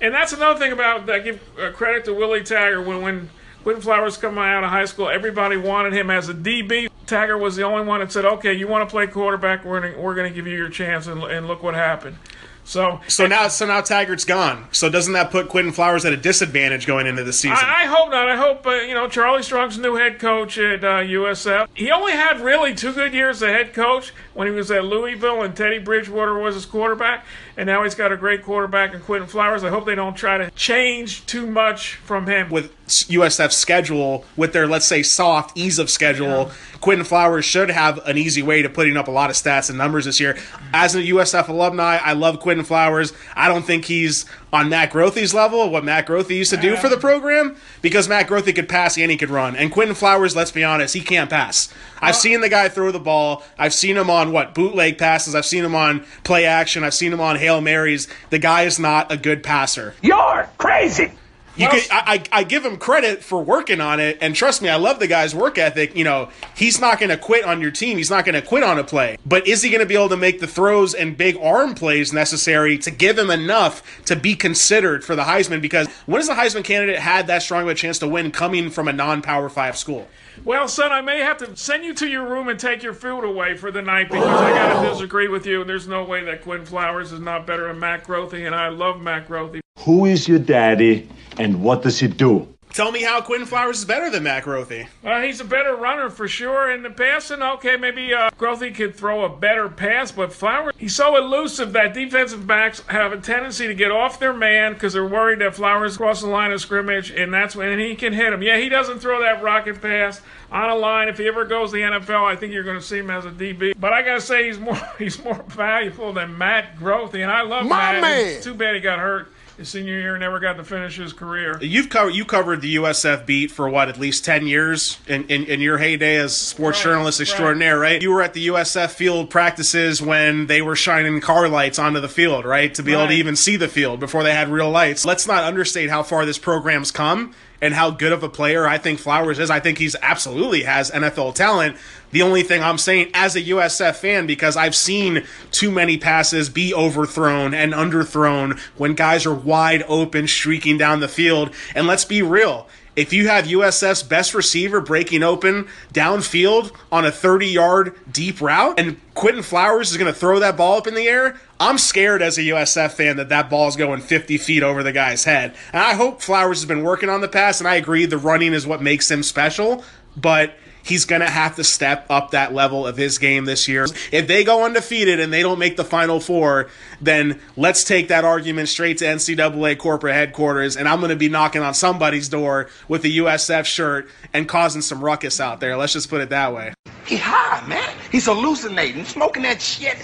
And 0.00 0.14
that's 0.14 0.32
another 0.32 0.60
thing 0.60 0.70
about 0.70 1.10
I 1.10 1.18
give 1.18 1.42
uh, 1.58 1.72
credit 1.72 2.04
to 2.04 2.14
Willie 2.14 2.44
Taggart 2.44 2.86
when 2.86 3.02
when 3.02 3.30
Quinton 3.64 3.82
Flowers 3.82 4.16
coming 4.16 4.42
out 4.42 4.64
of 4.64 4.70
high 4.70 4.86
school, 4.86 5.08
everybody 5.08 5.56
wanted 5.56 5.92
him 5.92 6.08
as 6.08 6.28
a 6.28 6.34
DB. 6.34 6.89
Taggart 7.10 7.38
was 7.38 7.56
the 7.56 7.64
only 7.64 7.84
one 7.84 8.00
that 8.00 8.12
said, 8.12 8.24
"Okay, 8.24 8.54
you 8.54 8.68
want 8.68 8.88
to 8.88 8.90
play 8.90 9.06
quarterback? 9.06 9.64
We're 9.64 9.80
gonna, 9.80 10.00
we're 10.00 10.14
going 10.14 10.28
to 10.28 10.34
give 10.34 10.46
you 10.46 10.56
your 10.56 10.70
chance." 10.70 11.08
And, 11.08 11.22
and 11.24 11.48
look 11.48 11.62
what 11.62 11.74
happened. 11.74 12.16
So 12.62 13.00
so 13.08 13.26
now, 13.26 13.48
so 13.48 13.66
now 13.66 13.80
Taggart's 13.80 14.24
gone. 14.24 14.68
So 14.70 14.88
doesn't 14.88 15.12
that 15.14 15.32
put 15.32 15.48
Quinton 15.48 15.72
Flowers 15.72 16.04
at 16.04 16.12
a 16.12 16.16
disadvantage 16.16 16.86
going 16.86 17.08
into 17.08 17.24
the 17.24 17.32
season? 17.32 17.58
I, 17.60 17.82
I 17.82 17.86
hope 17.86 18.10
not. 18.10 18.28
I 18.28 18.36
hope 18.36 18.64
uh, 18.64 18.74
you 18.74 18.94
know 18.94 19.08
Charlie 19.08 19.42
Strong's 19.42 19.76
new 19.76 19.96
head 19.96 20.20
coach 20.20 20.56
at 20.56 20.84
uh, 20.84 20.98
USF. 20.98 21.66
He 21.74 21.90
only 21.90 22.12
had 22.12 22.40
really 22.40 22.72
two 22.74 22.92
good 22.92 23.12
years 23.12 23.38
as 23.38 23.42
a 23.42 23.52
head 23.52 23.74
coach 23.74 24.12
when 24.34 24.46
he 24.46 24.54
was 24.54 24.70
at 24.70 24.84
Louisville 24.84 25.42
and 25.42 25.56
Teddy 25.56 25.78
Bridgewater 25.78 26.38
was 26.38 26.54
his 26.54 26.64
quarterback, 26.64 27.24
and 27.60 27.66
now 27.66 27.82
he's 27.84 27.94
got 27.94 28.10
a 28.10 28.16
great 28.16 28.42
quarterback 28.42 28.94
in 28.94 29.00
Quinton 29.00 29.28
Flowers. 29.28 29.62
I 29.62 29.68
hope 29.68 29.84
they 29.84 29.94
don't 29.94 30.16
try 30.16 30.38
to 30.38 30.50
change 30.52 31.26
too 31.26 31.46
much 31.46 31.96
from 31.96 32.26
him. 32.26 32.48
with 32.48 32.72
USF's 32.86 33.58
schedule, 33.58 34.24
with 34.34 34.54
their 34.54 34.66
let's 34.66 34.86
say 34.86 35.02
soft 35.02 35.58
ease 35.58 35.78
of 35.78 35.90
schedule, 35.90 36.50
Quinton 36.80 37.04
Flowers 37.04 37.44
should 37.44 37.68
have 37.68 37.98
an 38.06 38.16
easy 38.16 38.42
way 38.42 38.62
to 38.62 38.70
putting 38.70 38.96
up 38.96 39.08
a 39.08 39.10
lot 39.10 39.28
of 39.28 39.36
stats 39.36 39.68
and 39.68 39.76
numbers 39.76 40.06
this 40.06 40.18
year. 40.18 40.38
As 40.72 40.94
a 40.94 41.02
USF 41.02 41.48
alumni, 41.48 41.98
I 41.98 42.14
love 42.14 42.40
Quinton 42.40 42.64
Flowers. 42.64 43.12
I 43.36 43.48
don't 43.48 43.66
think 43.66 43.84
he's 43.84 44.24
on 44.52 44.68
Matt 44.68 44.92
Grothe's 44.92 45.32
level, 45.32 45.70
what 45.70 45.84
Matt 45.84 46.06
Grothe 46.06 46.30
used 46.30 46.50
to 46.50 46.56
do 46.56 46.76
for 46.76 46.88
the 46.88 46.96
program, 46.96 47.56
because 47.82 48.08
Matt 48.08 48.26
Grothe 48.26 48.54
could 48.54 48.68
pass 48.68 48.98
and 48.98 49.10
he 49.10 49.16
could 49.16 49.30
run. 49.30 49.54
And 49.56 49.70
Quinton 49.70 49.94
Flowers, 49.94 50.34
let's 50.34 50.50
be 50.50 50.64
honest, 50.64 50.94
he 50.94 51.00
can't 51.00 51.30
pass. 51.30 51.72
I've 52.00 52.16
seen 52.16 52.40
the 52.40 52.48
guy 52.48 52.68
throw 52.68 52.90
the 52.90 52.98
ball. 52.98 53.42
I've 53.58 53.74
seen 53.74 53.96
him 53.96 54.10
on 54.10 54.32
what 54.32 54.54
bootleg 54.54 54.98
passes. 54.98 55.34
I've 55.34 55.46
seen 55.46 55.64
him 55.64 55.74
on 55.74 56.04
play 56.24 56.46
action. 56.46 56.82
I've 56.82 56.94
seen 56.94 57.12
him 57.12 57.20
on 57.20 57.36
hail 57.36 57.60
marys. 57.60 58.08
The 58.30 58.38
guy 58.38 58.62
is 58.62 58.78
not 58.78 59.12
a 59.12 59.16
good 59.16 59.42
passer. 59.42 59.94
You're 60.02 60.48
crazy. 60.58 61.12
You 61.56 61.68
could, 61.68 61.82
I, 61.90 62.22
I 62.32 62.40
I 62.40 62.44
give 62.44 62.64
him 62.64 62.76
credit 62.76 63.24
for 63.24 63.42
working 63.42 63.80
on 63.80 64.00
it, 64.00 64.18
and 64.20 64.34
trust 64.34 64.62
me, 64.62 64.68
I 64.68 64.76
love 64.76 64.98
the 64.98 65.06
guy's 65.06 65.34
work 65.34 65.58
ethic. 65.58 65.96
You 65.96 66.04
know, 66.04 66.30
he's 66.56 66.80
not 66.80 66.98
going 66.98 67.10
to 67.10 67.16
quit 67.16 67.44
on 67.44 67.60
your 67.60 67.70
team. 67.70 67.98
He's 67.98 68.10
not 68.10 68.24
going 68.24 68.40
to 68.40 68.46
quit 68.46 68.62
on 68.62 68.78
a 68.78 68.84
play. 68.84 69.18
But 69.26 69.46
is 69.46 69.62
he 69.62 69.70
going 69.70 69.80
to 69.80 69.86
be 69.86 69.94
able 69.94 70.08
to 70.10 70.16
make 70.16 70.40
the 70.40 70.46
throws 70.46 70.94
and 70.94 71.16
big 71.16 71.36
arm 71.36 71.74
plays 71.74 72.12
necessary 72.12 72.78
to 72.78 72.90
give 72.90 73.18
him 73.18 73.30
enough 73.30 74.04
to 74.06 74.16
be 74.16 74.36
considered 74.36 75.04
for 75.04 75.16
the 75.16 75.24
Heisman? 75.24 75.60
Because 75.60 75.88
when 76.06 76.20
has 76.20 76.28
a 76.28 76.34
Heisman 76.34 76.64
candidate 76.64 76.98
had 76.98 77.26
that 77.26 77.42
strong 77.42 77.62
of 77.62 77.68
a 77.68 77.74
chance 77.74 77.98
to 77.98 78.08
win 78.08 78.30
coming 78.30 78.70
from 78.70 78.88
a 78.88 78.92
non-Power 78.92 79.48
Five 79.48 79.76
school? 79.76 80.08
Well, 80.44 80.68
son, 80.68 80.92
I 80.92 81.00
may 81.00 81.18
have 81.20 81.38
to 81.38 81.56
send 81.56 81.84
you 81.84 81.94
to 81.94 82.08
your 82.08 82.26
room 82.26 82.48
and 82.48 82.58
take 82.58 82.82
your 82.82 82.94
food 82.94 83.24
away 83.24 83.56
for 83.56 83.70
the 83.70 83.82
night 83.82 84.08
because 84.08 84.40
I 84.40 84.50
got 84.50 84.80
to 84.80 84.88
oh. 84.88 84.92
disagree 84.92 85.28
with 85.28 85.46
you. 85.46 85.64
There's 85.64 85.88
no 85.88 86.04
way 86.04 86.24
that 86.24 86.42
Quinn 86.42 86.64
Flowers 86.64 87.12
is 87.12 87.20
not 87.20 87.46
better 87.46 87.68
than 87.68 87.78
Matt 87.78 88.04
Grothe, 88.04 88.46
and 88.46 88.54
I 88.54 88.68
love 88.68 89.00
Matt 89.00 89.28
Grothe. 89.28 89.60
Who 89.80 90.06
is 90.06 90.28
your 90.28 90.38
daddy 90.38 91.08
and 91.38 91.62
what 91.62 91.82
does 91.82 91.98
he 91.98 92.06
do? 92.06 92.48
Tell 92.72 92.92
me 92.92 93.02
how 93.02 93.20
Quinn 93.20 93.46
Flowers 93.46 93.80
is 93.80 93.84
better 93.84 94.10
than 94.10 94.22
Matt 94.22 94.44
Grothe. 94.44 94.86
Uh, 95.04 95.20
he's 95.22 95.40
a 95.40 95.44
better 95.44 95.74
runner 95.74 96.08
for 96.08 96.28
sure. 96.28 96.70
In 96.70 96.82
the 96.84 96.90
passing, 96.90 97.42
okay, 97.42 97.76
maybe 97.76 98.14
uh, 98.14 98.30
Grothe 98.38 98.74
could 98.76 98.94
throw 98.94 99.24
a 99.24 99.28
better 99.28 99.68
pass, 99.68 100.12
but 100.12 100.32
Flowers, 100.32 100.74
he's 100.78 100.94
so 100.94 101.16
elusive 101.16 101.72
that 101.72 101.94
defensive 101.94 102.46
backs 102.46 102.80
have 102.86 103.12
a 103.12 103.18
tendency 103.18 103.66
to 103.66 103.74
get 103.74 103.90
off 103.90 104.20
their 104.20 104.32
man 104.32 104.74
because 104.74 104.92
they're 104.92 105.04
worried 105.06 105.40
that 105.40 105.56
Flowers 105.56 105.96
cross 105.96 106.20
the 106.20 106.28
line 106.28 106.52
of 106.52 106.60
scrimmage, 106.60 107.10
and 107.10 107.34
that's 107.34 107.56
when 107.56 107.68
and 107.68 107.80
he 107.80 107.96
can 107.96 108.12
hit 108.12 108.32
him. 108.32 108.40
Yeah, 108.42 108.56
he 108.58 108.68
doesn't 108.68 109.00
throw 109.00 109.20
that 109.20 109.42
rocket 109.42 109.82
pass 109.82 110.20
on 110.52 110.70
a 110.70 110.76
line. 110.76 111.08
If 111.08 111.18
he 111.18 111.26
ever 111.26 111.44
goes 111.44 111.70
to 111.70 111.76
the 111.76 111.82
NFL, 111.82 112.24
I 112.24 112.36
think 112.36 112.52
you're 112.52 112.64
going 112.64 112.78
to 112.78 112.84
see 112.84 112.98
him 112.98 113.10
as 113.10 113.24
a 113.24 113.30
DB. 113.30 113.74
But 113.78 113.92
I 113.92 114.02
got 114.02 114.14
to 114.14 114.20
say, 114.20 114.46
he's 114.46 114.60
more 114.60 114.80
he's 114.98 115.22
more 115.24 115.42
valuable 115.48 116.12
than 116.12 116.38
Matt 116.38 116.76
Grothe, 116.78 117.14
and 117.14 117.30
I 117.30 117.42
love 117.42 117.66
My 117.66 117.92
Matt. 117.94 118.00
man. 118.00 118.26
It's 118.28 118.44
too 118.44 118.54
bad 118.54 118.76
he 118.76 118.80
got 118.80 119.00
hurt. 119.00 119.32
His 119.60 119.68
senior 119.68 120.00
year 120.00 120.16
never 120.16 120.40
got 120.40 120.54
to 120.54 120.64
finish 120.64 120.96
his 120.96 121.12
career. 121.12 121.58
You've 121.60 121.90
covered 121.90 122.14
you 122.14 122.24
covered 122.24 122.62
the 122.62 122.76
USF 122.76 123.26
beat 123.26 123.50
for 123.50 123.68
what 123.68 123.90
at 123.90 123.98
least 123.98 124.24
ten 124.24 124.46
years 124.46 124.96
in, 125.06 125.26
in, 125.26 125.44
in 125.44 125.60
your 125.60 125.76
heyday 125.76 126.16
as 126.16 126.34
sports 126.34 126.78
Right, 126.78 126.84
journalist 126.84 127.20
right. 127.20 127.28
extraordinaire, 127.28 127.78
right. 127.78 128.00
You 128.00 128.10
were 128.10 128.22
at 128.22 128.32
the 128.32 128.46
USF 128.46 128.88
field 128.88 129.28
practices 129.28 130.00
when 130.00 130.46
they 130.46 130.62
were 130.62 130.76
shining 130.76 131.20
car 131.20 131.46
lights 131.46 131.78
onto 131.78 132.00
the 132.00 132.08
field, 132.08 132.46
right, 132.46 132.74
to 132.74 132.82
be 132.82 132.94
able 132.94 133.08
to 133.08 133.12
even 133.12 133.36
see 133.36 133.56
the 133.56 133.68
field 133.68 134.00
before 134.00 134.22
they 134.22 134.32
had 134.32 134.48
real 134.48 134.70
lights. 134.70 135.04
Let's 135.04 135.26
not 135.26 135.44
understate 135.44 135.90
how 135.90 136.04
far 136.04 136.24
this 136.24 136.38
program's 136.38 136.90
come 136.90 137.34
and 137.60 137.74
how 137.74 137.90
good 137.90 138.12
of 138.12 138.22
a 138.22 138.28
player 138.28 138.66
I 138.66 138.78
think 138.78 138.98
Flowers 138.98 139.38
is. 139.38 139.50
I 139.50 139.60
think 139.60 139.78
he's 139.78 139.96
absolutely 140.02 140.62
has 140.62 140.90
NFL 140.90 141.34
talent. 141.34 141.76
The 142.10 142.22
only 142.22 142.42
thing 142.42 142.62
I'm 142.62 142.78
saying 142.78 143.10
as 143.14 143.36
a 143.36 143.42
USF 143.42 143.96
fan, 143.96 144.26
because 144.26 144.56
I've 144.56 144.74
seen 144.74 145.24
too 145.50 145.70
many 145.70 145.96
passes 145.96 146.48
be 146.48 146.74
overthrown 146.74 147.54
and 147.54 147.72
underthrown 147.72 148.58
when 148.76 148.94
guys 148.94 149.26
are 149.26 149.34
wide 149.34 149.84
open 149.86 150.26
streaking 150.26 150.76
down 150.76 151.00
the 151.00 151.08
field. 151.08 151.54
And 151.74 151.86
let's 151.86 152.04
be 152.04 152.22
real. 152.22 152.66
If 152.96 153.12
you 153.12 153.28
have 153.28 153.46
USF's 153.46 154.02
best 154.02 154.34
receiver 154.34 154.80
breaking 154.80 155.22
open 155.22 155.68
downfield 155.92 156.74
on 156.90 157.04
a 157.04 157.12
30 157.12 157.46
yard 157.46 157.94
deep 158.10 158.40
route 158.40 158.78
and 158.78 159.00
Quinton 159.14 159.42
Flowers 159.42 159.90
is 159.90 159.96
going 159.96 160.12
to 160.12 160.18
throw 160.18 160.40
that 160.40 160.56
ball 160.56 160.78
up 160.78 160.86
in 160.86 160.94
the 160.94 161.06
air, 161.06 161.38
I'm 161.60 161.78
scared 161.78 162.20
as 162.20 162.36
a 162.36 162.42
USF 162.42 162.92
fan 162.92 163.16
that 163.16 163.28
that 163.28 163.48
ball's 163.48 163.76
going 163.76 164.00
50 164.00 164.38
feet 164.38 164.62
over 164.62 164.82
the 164.82 164.92
guy's 164.92 165.24
head. 165.24 165.54
And 165.72 165.82
I 165.82 165.94
hope 165.94 166.20
Flowers 166.20 166.58
has 166.58 166.66
been 166.66 166.82
working 166.82 167.08
on 167.08 167.20
the 167.20 167.28
pass, 167.28 167.60
and 167.60 167.68
I 167.68 167.76
agree 167.76 168.06
the 168.06 168.18
running 168.18 168.52
is 168.52 168.66
what 168.66 168.82
makes 168.82 169.10
him 169.10 169.22
special, 169.22 169.84
but 170.16 170.54
he's 170.82 171.04
going 171.04 171.20
to 171.20 171.30
have 171.30 171.56
to 171.56 171.64
step 171.64 172.06
up 172.10 172.32
that 172.32 172.52
level 172.52 172.86
of 172.86 172.96
his 172.96 173.18
game 173.18 173.44
this 173.44 173.68
year. 173.68 173.86
If 174.12 174.26
they 174.26 174.44
go 174.44 174.64
undefeated 174.64 175.20
and 175.20 175.32
they 175.32 175.42
don't 175.42 175.58
make 175.58 175.76
the 175.76 175.84
Final 175.84 176.20
Four, 176.20 176.68
then 177.00 177.40
let's 177.56 177.84
take 177.84 178.08
that 178.08 178.24
argument 178.24 178.68
straight 178.68 178.98
to 178.98 179.04
NCAA 179.04 179.78
corporate 179.78 180.14
headquarters, 180.14 180.76
and 180.76 180.88
I'm 180.88 181.00
going 181.00 181.10
to 181.10 181.16
be 181.16 181.28
knocking 181.28 181.62
on 181.62 181.74
somebody's 181.74 182.28
door 182.28 182.68
with 182.88 183.04
a 183.04 183.08
USF 183.08 183.64
shirt 183.64 184.08
and 184.32 184.48
causing 184.48 184.82
some 184.82 185.02
ruckus 185.02 185.40
out 185.40 185.60
there. 185.60 185.76
Let's 185.76 185.92
just 185.92 186.10
put 186.10 186.20
it 186.20 186.30
that 186.30 186.54
way. 186.54 186.74
He 187.06 187.16
high, 187.16 187.66
man. 187.66 187.96
He's 188.12 188.26
hallucinating, 188.26 189.04
smoking 189.04 189.42
that 189.42 189.60
shit. 189.60 189.96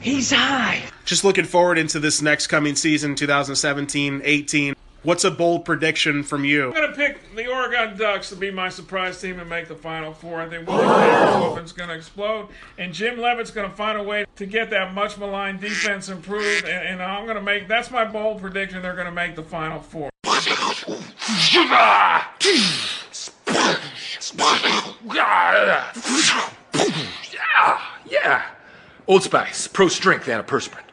He's 0.00 0.30
high. 0.30 0.82
Just 1.04 1.24
looking 1.24 1.44
forward 1.44 1.78
into 1.78 1.98
this 1.98 2.22
next 2.22 2.46
coming 2.46 2.76
season, 2.76 3.14
2017 3.14 4.22
18. 4.24 4.73
What's 5.04 5.22
a 5.22 5.30
bold 5.30 5.66
prediction 5.66 6.22
from 6.22 6.46
you? 6.46 6.68
I'm 6.68 6.72
going 6.72 6.90
to 6.90 6.96
pick 6.96 7.36
the 7.36 7.46
Oregon 7.46 7.94
Ducks 7.98 8.30
to 8.30 8.36
be 8.36 8.50
my 8.50 8.70
surprise 8.70 9.20
team 9.20 9.38
and 9.38 9.50
make 9.50 9.68
the 9.68 9.74
Final 9.74 10.14
Four. 10.14 10.40
I 10.40 10.48
think 10.48 10.66
Willie 10.66 10.82
Taggart 10.86 11.62
is 11.62 11.72
going 11.72 11.90
to 11.90 11.94
explode, 11.94 12.48
and 12.78 12.94
Jim 12.94 13.18
Leavitt's 13.18 13.50
going 13.50 13.68
to 13.68 13.76
find 13.76 13.98
a 13.98 14.02
way 14.02 14.24
to 14.36 14.46
get 14.46 14.70
that 14.70 14.94
much 14.94 15.18
maligned 15.18 15.60
defense 15.60 16.08
improved. 16.08 16.64
And, 16.64 16.88
and 16.88 17.02
I'm 17.02 17.26
going 17.26 17.36
to 17.36 17.42
make 17.42 17.68
that's 17.68 17.90
my 17.90 18.06
bold 18.06 18.40
prediction. 18.40 18.80
They're 18.80 18.94
going 18.94 19.04
to 19.04 19.12
make 19.12 19.36
the 19.36 19.42
Final 19.42 19.80
Four. 19.80 20.08
Yeah, 27.30 27.80
yeah. 28.06 28.42
Old 29.06 29.22
Spice, 29.22 29.68
pro 29.68 29.88
strength 29.88 30.28
antiperspirant. 30.28 30.83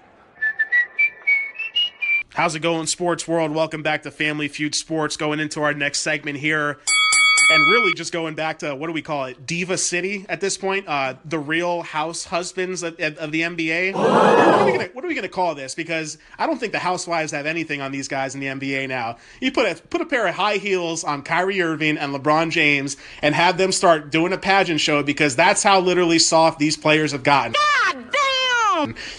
How's 2.42 2.56
it 2.56 2.62
going, 2.62 2.88
sports 2.88 3.28
world? 3.28 3.52
Welcome 3.52 3.84
back 3.84 4.02
to 4.02 4.10
Family 4.10 4.48
Feud 4.48 4.74
Sports. 4.74 5.16
Going 5.16 5.40
into 5.40 5.62
our 5.62 5.76
next 5.76 6.00
segment 6.00 6.40
here. 6.40 6.80
And 7.52 7.70
really 7.70 7.94
just 7.94 8.12
going 8.12 8.34
back 8.34 8.58
to 8.60 8.74
what 8.74 8.88
do 8.88 8.94
we 8.94 9.04
call 9.04 9.26
it? 9.26 9.46
Diva 9.46 9.78
City 9.78 10.26
at 10.28 10.42
this 10.42 10.58
point? 10.58 10.88
Uh, 10.88 11.14
the 11.24 11.38
real 11.38 11.84
house 11.84 12.26
husbands 12.26 12.82
of, 12.82 13.00
of 13.00 13.32
the 13.32 13.42
NBA? 13.42 13.94
What 13.94 14.10
are, 14.10 14.66
we 15.04 15.08
we 15.10 15.14
gonna 15.14 15.30
call 15.30 15.54
this? 15.54 15.76
Because 15.76 16.18
I 16.40 16.48
don't 16.48 16.60
think 16.60 16.72
the 16.72 16.80
housewives 16.80 17.32
have 17.32 17.46
anything 17.46 17.80
on 17.80 17.92
these 17.92 18.08
guys 18.08 18.34
in 18.34 18.42
the 18.42 18.48
NBA 18.48 18.88
now. 18.90 19.18
You 19.40 19.52
put 19.52 19.68
a 19.68 19.80
put 19.80 20.02
a 20.02 20.06
pair 20.08 20.26
of 20.26 20.34
high 20.34 20.58
heels 20.58 21.04
on 21.04 21.22
Kyrie 21.22 21.62
Irving 21.62 22.00
and 22.00 22.12
LeBron 22.12 22.50
James 22.50 22.98
and 23.22 23.36
have 23.36 23.60
them 23.60 23.72
start 23.72 24.10
doing 24.10 24.34
a 24.34 24.38
pageant 24.40 24.80
show 24.80 25.04
because 25.04 25.36
that's 25.36 25.62
how 25.62 25.80
literally 25.80 26.18
soft 26.18 26.58
these 26.58 26.76
players 26.76 27.12
have 27.12 27.22
gotten. 27.22 27.54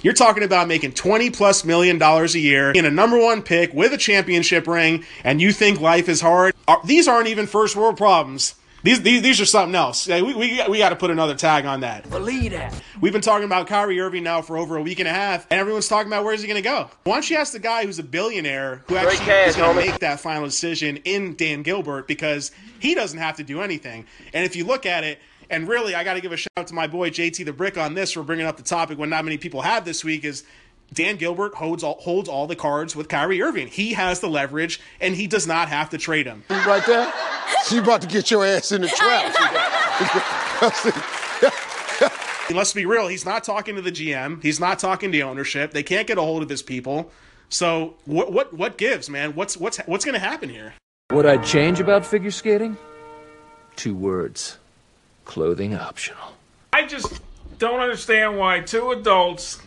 You're 0.03 0.15
talking 0.15 0.43
about 0.43 0.69
making 0.69 0.93
20 0.93 1.31
plus 1.31 1.65
million 1.65 1.99
dollars 1.99 2.35
a 2.35 2.41
year 2.41 2.71
in 2.73 2.85
a 2.85 2.91
number 2.91 3.19
one 3.19 3.43
pick 3.43 3.73
with 3.73 3.93
a 3.93 3.99
championship 3.99 4.67
ring, 4.67 5.05
and 5.25 5.41
you 5.41 5.53
think 5.53 5.81
life 5.81 6.09
is 6.09 6.21
hard? 6.21 6.55
These 6.85 7.09
aren't 7.09 7.29
even 7.29 7.47
first 7.47 7.77
world 7.77 7.97
problems. 7.97 8.55
These, 8.85 9.03
these, 9.03 9.23
these 9.23 9.41
are 9.41 9.47
something 9.47 9.77
else. 9.77 10.09
We, 10.09 10.23
we, 10.23 10.61
we 10.69 10.79
got 10.79 10.89
to 10.89 10.97
put 10.97 11.13
another 11.13 11.37
tag 11.37 11.67
on 11.67 11.81
that. 11.81 12.11
Believe 12.11 12.51
that. 12.51 12.75
We've 13.01 13.13
been 13.13 13.23
talking 13.23 13.45
about 13.45 13.69
Kyrie 13.69 14.01
Irving 14.01 14.25
now 14.25 14.43
for 14.43 14.57
over 14.57 14.77
a 14.77 14.83
week 14.83 14.99
and 14.99 15.07
a 15.07 15.13
half, 15.13 15.47
and 15.51 15.61
everyone's 15.61 15.87
talking 15.87 16.09
about 16.09 16.25
where's 16.25 16.43
he 16.43 16.49
going 16.49 16.61
to 16.61 16.69
go. 16.69 16.91
Why 17.05 17.15
don't 17.15 17.31
you 17.31 17.37
ask 17.37 17.53
the 17.53 17.61
guy 17.61 17.87
who's 17.87 18.01
a 18.01 18.05
billionaire 18.05 18.83
who 18.89 18.97
actually 18.97 19.19
cash, 19.19 19.51
is 19.51 19.57
going 19.57 19.77
to 19.77 19.87
make 19.87 20.01
that 20.01 20.19
final 20.19 20.45
decision 20.47 20.97
in 21.05 21.37
Dan 21.37 21.63
Gilbert 21.63 22.09
because 22.09 22.51
he 22.81 22.97
doesn't 22.97 23.19
have 23.19 23.37
to 23.37 23.45
do 23.45 23.61
anything. 23.61 24.05
And 24.35 24.45
if 24.45 24.57
you 24.57 24.65
look 24.65 24.85
at 24.85 25.05
it, 25.05 25.21
And 25.53 25.69
really, 25.69 25.95
I 25.95 26.03
got 26.03 26.15
to 26.15 26.23
give 26.23 26.33
a 26.33 26.37
shout 26.39 26.51
out 26.57 26.67
to 26.69 26.75
my 26.75 26.87
boy 26.87 27.11
JT 27.11 27.45
the 27.45 27.53
Brick 27.53 27.77
on 27.77 27.93
this 27.93 28.13
for 28.13 28.23
bringing 28.23 28.47
up 28.47 28.57
the 28.57 28.63
topic 28.63 28.99
when 28.99 29.11
not 29.11 29.23
many 29.23 29.37
people 29.37 29.61
have 29.61 29.85
this 29.85 30.03
week. 30.03 30.25
Is 30.25 30.45
Dan 30.95 31.17
Gilbert 31.17 31.55
holds 31.55 31.85
all, 31.85 32.01
holds 32.01 32.27
all 32.27 32.47
the 32.47 32.57
cards 32.57 32.97
with 32.97 33.09
Kyrie 33.09 33.43
Irving. 33.43 33.69
He 33.69 33.93
has 33.93 34.21
the 34.21 34.29
leverage, 34.29 34.81
and 34.99 35.15
he 35.15 35.27
does 35.27 35.47
not 35.47 35.69
have 35.69 35.91
to 35.91 35.99
trade 35.99 36.27
him. 36.27 36.43
Right 36.49 36.85
there, 36.87 37.13
she 37.67 37.77
about 37.77 38.01
to 38.01 38.09
get 38.09 38.31
your 38.31 38.47
ass 38.47 38.73
in 38.73 38.81
the 38.81 38.89
trap. 38.89 39.35
Let's 42.51 42.73
be 42.73 42.87
real. 42.87 43.07
He's 43.09 43.27
not 43.27 43.45
talking 43.45 43.77
to 43.77 43.83
the 43.83 43.93
GM. 43.93 44.43
He's 44.43 44.59
not 44.59 44.79
talking 44.79 45.13
to 45.13 45.21
ownership. 45.21 45.73
They 45.73 45.83
can't 45.83 46.07
get 46.07 46.17
a 46.17 46.23
hold 46.23 46.43
of 46.43 46.49
his 46.49 46.63
people. 46.63 47.11
So 47.51 47.97
what 48.07 48.33
what 48.33 48.55
what 48.55 48.79
gives, 48.79 49.11
man? 49.11 49.35
What's 49.35 49.59
what's 49.59 49.77
what's 49.81 50.07
going 50.07 50.15
to 50.15 50.19
happen 50.19 50.49
here? 50.49 50.73
What 51.11 51.27
I'd 51.27 51.45
change 51.45 51.79
about 51.79 52.07
figure 52.07 52.31
skating? 52.31 52.79
Two 53.77 53.95
words. 53.95 54.59
Clothing 55.25 55.75
optional. 55.75 56.35
I 56.73 56.87
just 56.87 57.21
don't 57.59 57.81
understand 57.81 58.39
why 58.39 58.61
two 58.61 58.91
adults, 58.91 59.61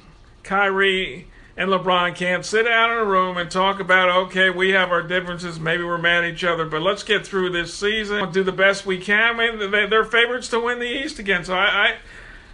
Kyrie 0.44 1.28
and 1.58 1.70
LeBron, 1.70 2.14
can't 2.16 2.44
sit 2.44 2.64
down 2.64 2.92
in 2.92 2.98
a 2.98 3.06
room 3.06 3.38
and 3.38 3.50
talk 3.50 3.80
about, 3.80 4.10
okay, 4.28 4.50
we 4.50 4.72
have 4.72 4.92
our 4.92 5.02
differences, 5.02 5.60
maybe 5.60 5.84
we're 5.84 5.98
mad 5.98 6.24
at 6.26 6.34
each 6.34 6.44
other, 6.44 6.66
but 6.66 6.82
let's 6.82 7.04
get 7.04 7.26
through 7.26 7.50
this 7.52 7.74
season, 7.74 8.32
do 8.32 8.44
the 8.44 8.52
best 8.52 8.86
we 8.86 8.98
can. 9.00 9.40
I 9.40 9.52
mean, 9.52 9.72
they- 9.72 9.86
they're 9.86 10.04
favorites 10.04 10.50
to 10.50 10.60
win 10.60 10.80
the 10.80 10.88
East 10.88 11.18
again, 11.20 11.46
so 11.46 11.56
I, 11.56 11.96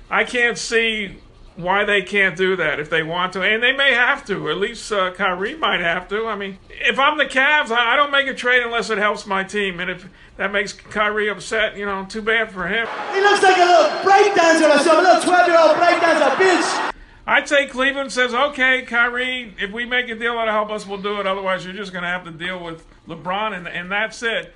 I, 0.09 0.19
I 0.19 0.23
can't 0.23 0.57
see 0.57 1.17
why 1.61 1.85
they 1.85 2.01
can't 2.01 2.35
do 2.35 2.55
that 2.55 2.79
if 2.79 2.89
they 2.89 3.03
want 3.03 3.33
to, 3.33 3.41
and 3.41 3.61
they 3.61 3.71
may 3.71 3.93
have 3.93 4.25
to. 4.25 4.49
At 4.49 4.57
least 4.57 4.91
uh, 4.91 5.11
Kyrie 5.13 5.55
might 5.55 5.79
have 5.79 6.07
to. 6.09 6.27
I 6.27 6.35
mean, 6.35 6.57
if 6.69 6.99
I'm 6.99 7.17
the 7.17 7.25
Cavs, 7.25 7.71
I, 7.71 7.93
I 7.93 7.95
don't 7.95 8.11
make 8.11 8.27
a 8.27 8.33
trade 8.33 8.63
unless 8.63 8.89
it 8.89 8.97
helps 8.97 9.25
my 9.25 9.43
team, 9.43 9.79
and 9.79 9.89
if 9.89 10.07
that 10.37 10.51
makes 10.51 10.73
Kyrie 10.73 11.29
upset, 11.29 11.77
you 11.77 11.85
know, 11.85 12.05
too 12.05 12.21
bad 12.21 12.51
for 12.51 12.67
him. 12.67 12.87
He 13.13 13.21
looks 13.21 13.43
like 13.43 13.57
a 13.57 13.65
little 13.65 13.89
breakdancer 14.01 14.73
or 14.73 14.79
something, 14.79 15.05
a 15.05 15.13
little 15.13 15.21
12 15.21 15.47
year 15.47 15.59
old 15.59 15.77
breakdancer, 15.77 16.29
bitch. 16.35 16.93
I'd 17.27 17.47
say 17.47 17.67
Cleveland 17.67 18.11
says, 18.11 18.33
okay, 18.33 18.81
Kyrie, 18.81 19.55
if 19.59 19.71
we 19.71 19.85
make 19.85 20.09
a 20.09 20.15
deal 20.15 20.35
that'll 20.35 20.53
help 20.53 20.71
us, 20.71 20.87
we'll 20.87 21.01
do 21.01 21.19
it. 21.19 21.27
Otherwise, 21.27 21.63
you're 21.63 21.73
just 21.73 21.93
going 21.93 22.01
to 22.03 22.09
have 22.09 22.23
to 22.25 22.31
deal 22.31 22.61
with 22.63 22.85
LeBron, 23.07 23.55
and, 23.55 23.67
and 23.67 23.91
that's 23.91 24.23
it. 24.23 24.53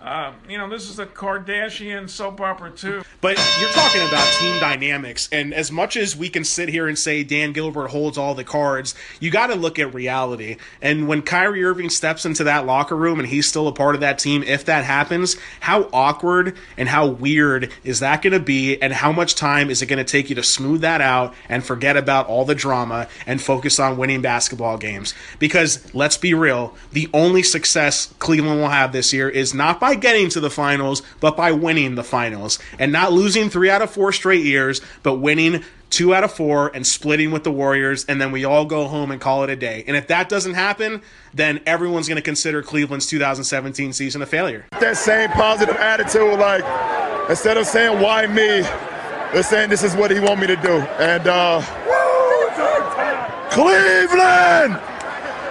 Uh, 0.00 0.32
you 0.48 0.56
know, 0.56 0.68
this 0.68 0.88
is 0.88 1.00
a 1.00 1.06
Kardashian 1.06 2.08
soap 2.08 2.40
opera, 2.40 2.70
too. 2.70 3.02
But 3.20 3.36
you're 3.60 3.70
talking 3.70 4.00
about 4.02 4.32
team 4.34 4.60
dynamics, 4.60 5.28
and 5.32 5.52
as 5.52 5.72
much 5.72 5.96
as 5.96 6.16
we 6.16 6.28
can 6.28 6.44
sit 6.44 6.68
here 6.68 6.86
and 6.86 6.96
say 6.96 7.24
Dan 7.24 7.52
Gilbert 7.52 7.88
holds 7.88 8.16
all 8.16 8.36
the 8.36 8.44
cards, 8.44 8.94
you 9.18 9.32
got 9.32 9.48
to 9.48 9.56
look 9.56 9.76
at 9.80 9.92
reality. 9.92 10.56
And 10.80 11.08
when 11.08 11.22
Kyrie 11.22 11.64
Irving 11.64 11.90
steps 11.90 12.24
into 12.24 12.44
that 12.44 12.64
locker 12.64 12.94
room 12.94 13.18
and 13.18 13.28
he's 13.28 13.48
still 13.48 13.66
a 13.66 13.72
part 13.72 13.96
of 13.96 14.00
that 14.00 14.20
team, 14.20 14.44
if 14.44 14.64
that 14.66 14.84
happens, 14.84 15.36
how 15.58 15.88
awkward 15.92 16.56
and 16.76 16.88
how 16.88 17.08
weird 17.08 17.72
is 17.82 17.98
that 17.98 18.22
going 18.22 18.34
to 18.34 18.40
be? 18.40 18.80
And 18.80 18.92
how 18.92 19.10
much 19.10 19.34
time 19.34 19.68
is 19.68 19.82
it 19.82 19.86
going 19.86 19.98
to 19.98 20.04
take 20.04 20.30
you 20.30 20.36
to 20.36 20.44
smooth 20.44 20.80
that 20.82 21.00
out 21.00 21.34
and 21.48 21.64
forget 21.64 21.96
about 21.96 22.28
all 22.28 22.44
the 22.44 22.54
drama 22.54 23.08
and 23.26 23.42
focus 23.42 23.80
on 23.80 23.96
winning 23.96 24.22
basketball 24.22 24.78
games? 24.78 25.12
Because 25.40 25.92
let's 25.92 26.16
be 26.16 26.34
real, 26.34 26.76
the 26.92 27.10
only 27.12 27.42
success 27.42 28.14
Cleveland 28.20 28.60
will 28.60 28.68
have 28.68 28.92
this 28.92 29.12
year 29.12 29.28
is 29.28 29.52
not 29.52 29.80
by 29.80 29.87
getting 29.94 30.28
to 30.30 30.40
the 30.40 30.50
finals, 30.50 31.02
but 31.20 31.36
by 31.36 31.52
winning 31.52 31.94
the 31.94 32.04
finals. 32.04 32.58
And 32.78 32.92
not 32.92 33.12
losing 33.12 33.50
three 33.50 33.70
out 33.70 33.82
of 33.82 33.90
four 33.90 34.12
straight 34.12 34.44
years, 34.44 34.80
but 35.02 35.14
winning 35.14 35.64
two 35.90 36.14
out 36.14 36.24
of 36.24 36.32
four 36.32 36.68
and 36.74 36.86
splitting 36.86 37.30
with 37.30 37.44
the 37.44 37.50
Warriors, 37.50 38.04
and 38.04 38.20
then 38.20 38.30
we 38.30 38.44
all 38.44 38.64
go 38.64 38.86
home 38.88 39.10
and 39.10 39.20
call 39.20 39.42
it 39.44 39.50
a 39.50 39.56
day. 39.56 39.84
And 39.86 39.96
if 39.96 40.08
that 40.08 40.28
doesn't 40.28 40.54
happen, 40.54 41.02
then 41.32 41.60
everyone's 41.66 42.08
going 42.08 42.16
to 42.16 42.22
consider 42.22 42.62
Cleveland's 42.62 43.06
2017 43.06 43.92
season 43.92 44.22
a 44.22 44.26
failure. 44.26 44.66
that 44.80 44.96
same 44.96 45.30
positive 45.30 45.76
attitude, 45.76 46.38
like 46.38 46.64
instead 47.30 47.56
of 47.56 47.66
saying 47.66 48.00
why 48.00 48.26
me, 48.26 48.62
they're 49.32 49.42
saying 49.42 49.70
this 49.70 49.84
is 49.84 49.94
what 49.94 50.10
he 50.10 50.20
want 50.20 50.40
me 50.40 50.46
to 50.46 50.56
do. 50.56 50.80
And 50.98 51.26
uh 51.26 51.62
Cleveland! 53.50 54.78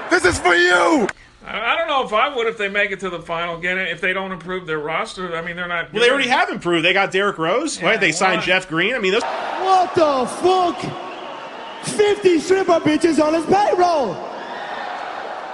This 0.09 0.23
is 0.23 0.39
for 0.39 0.55
you! 0.55 1.07
I 1.47 1.73
I 1.73 1.75
don't 1.77 1.87
know 1.87 2.05
if 2.05 2.13
I 2.13 2.33
would 2.35 2.47
if 2.47 2.57
they 2.57 2.69
make 2.69 2.91
it 2.91 2.99
to 3.01 3.09
the 3.09 3.21
final 3.21 3.55
again. 3.55 3.77
If 3.77 4.01
they 4.01 4.13
don't 4.13 4.31
improve 4.31 4.65
their 4.67 4.79
roster, 4.79 5.35
I 5.35 5.41
mean, 5.41 5.55
they're 5.55 5.67
not. 5.67 5.93
Well, 5.93 6.03
they 6.03 6.09
already 6.09 6.29
have 6.29 6.49
improved. 6.49 6.83
They 6.85 6.93
got 6.93 7.11
Derrick 7.11 7.37
Rose, 7.37 7.81
right? 7.81 7.99
They 7.99 8.11
signed 8.11 8.39
why? 8.39 8.45
Jeff 8.45 8.67
Green. 8.67 8.93
I 8.95 8.99
mean, 8.99 9.13
those. 9.13 9.23
What 9.23 9.95
the 9.95 10.25
fuck? 10.41 10.79
50 11.85 12.39
stripper 12.39 12.79
bitches 12.79 13.23
on 13.23 13.33
his 13.33 13.45
payroll. 13.45 14.15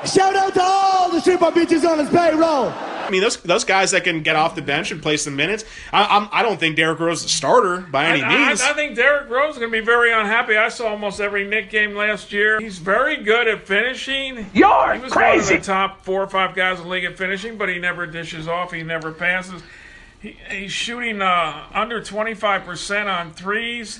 Shout 0.06 0.36
out 0.36 0.54
to 0.56 0.62
all 0.62 1.12
the 1.12 1.22
stripper 1.22 1.52
bitches 1.52 1.88
on 1.88 2.00
his 2.00 2.10
payroll. 2.10 2.74
I 3.04 3.10
mean, 3.10 3.22
those 3.22 3.38
those 3.38 3.64
guys 3.64 3.92
that 3.92 4.04
can 4.04 4.24
get 4.24 4.36
off 4.36 4.56
the 4.56 4.62
bench 4.62 4.92
and 4.92 5.02
play 5.02 5.18
some 5.18 5.36
minutes. 5.36 5.66
I, 5.92 6.06
I'm, 6.06 6.30
I 6.32 6.42
don't 6.42 6.60
think 6.60 6.76
Derrick 6.76 7.00
Rose 7.00 7.20
is 7.20 7.26
a 7.26 7.30
starter 7.30 7.82
by 7.82 8.06
any 8.06 8.24
I, 8.24 8.48
means. 8.48 8.62
I, 8.62 8.72
I 8.72 8.74
think 8.74 8.96
Derrick 8.96 9.30
Rose 9.30 9.54
is 9.54 9.60
going 9.60 9.72
to 9.72 9.78
be 9.78 9.86
very 9.86 10.12
unhappy. 10.12 10.58
I 10.58 10.70
saw 10.70 10.88
almost 10.88 11.20
every 11.20 11.48
Knick 11.48 11.70
game 11.70 11.96
last 11.96 12.32
year. 12.32 12.60
He's 12.60 12.78
very 12.78 13.18
good 13.18 13.48
at 13.48 13.68
finishing. 13.68 14.48
You're 14.54 14.94
he 14.94 15.02
was 15.02 15.12
crazy. 15.12 15.54
one 15.54 15.60
of 15.60 15.66
the 15.66 15.72
top 15.72 16.06
four 16.06 16.24
or 16.24 16.28
five 16.30 16.56
guys 16.56 16.80
in 16.80 16.86
the 16.86 16.90
league 16.90 17.04
at 17.04 17.18
finishing, 17.18 17.58
but 17.58 17.70
he 17.70 17.80
never 17.80 18.06
dishes 18.06 18.48
off. 18.48 18.72
He 18.72 18.84
never 18.84 19.12
passes. 19.12 19.62
He, 20.22 20.38
he's 20.50 20.72
shooting 20.72 21.22
uh, 21.22 21.66
under 21.74 22.00
25% 22.00 23.06
on 23.14 23.34
threes. 23.34 24.00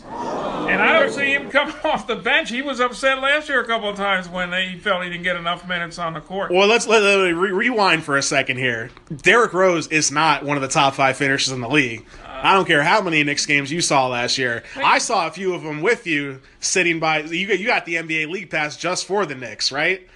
And 0.74 0.82
I 0.82 1.00
don't 1.00 1.12
see 1.12 1.34
him 1.34 1.50
coming 1.52 1.76
off 1.84 2.08
the 2.08 2.16
bench. 2.16 2.50
He 2.50 2.62
was 2.62 2.80
upset 2.80 3.20
last 3.20 3.48
year 3.48 3.62
a 3.62 3.66
couple 3.66 3.90
of 3.90 3.96
times 3.96 4.28
when 4.28 4.50
they, 4.50 4.70
he 4.70 4.80
felt 4.80 5.04
he 5.04 5.10
didn't 5.10 5.24
get 5.24 5.36
enough 5.36 5.68
minutes 5.68 6.00
on 6.00 6.14
the 6.14 6.22
court. 6.22 6.52
Well, 6.52 6.68
let's 6.68 6.88
let, 6.88 7.04
let 7.04 7.20
me 7.20 7.32
re- 7.32 7.52
rewind 7.52 8.04
for 8.04 8.18
a 8.18 8.24
second 8.24 8.58
here. 8.58 8.90
Derrick 9.16 9.54
Rose 9.54 9.88
is 9.88 10.12
not 10.12 10.44
one 10.44 10.58
of 10.58 10.62
the 10.62 10.68
top 10.68 10.96
five 10.96 11.16
finishers 11.16 11.54
in 11.54 11.62
the 11.62 11.70
league. 11.70 12.06
Uh, 12.26 12.42
I 12.44 12.54
don't 12.54 12.66
care 12.66 12.84
how 12.84 13.02
many 13.02 13.24
Knicks 13.24 13.46
games 13.46 13.72
you 13.72 13.82
saw 13.82 14.08
last 14.08 14.38
year. 14.38 14.64
I 14.76 14.98
saw 14.98 15.28
a 15.28 15.32
few 15.32 15.54
of 15.54 15.62
them 15.62 15.82
with 15.82 16.08
you 16.08 16.42
sitting 16.60 17.00
by. 17.00 17.20
You 17.20 17.48
got, 17.48 17.60
you 17.60 17.68
got 17.68 17.86
the 17.86 17.96
NBA 17.96 18.30
League 18.30 18.50
Pass 18.50 18.76
just 18.76 19.06
for 19.06 19.26
the 19.26 19.36
Knicks, 19.36 19.72
right? 19.72 20.08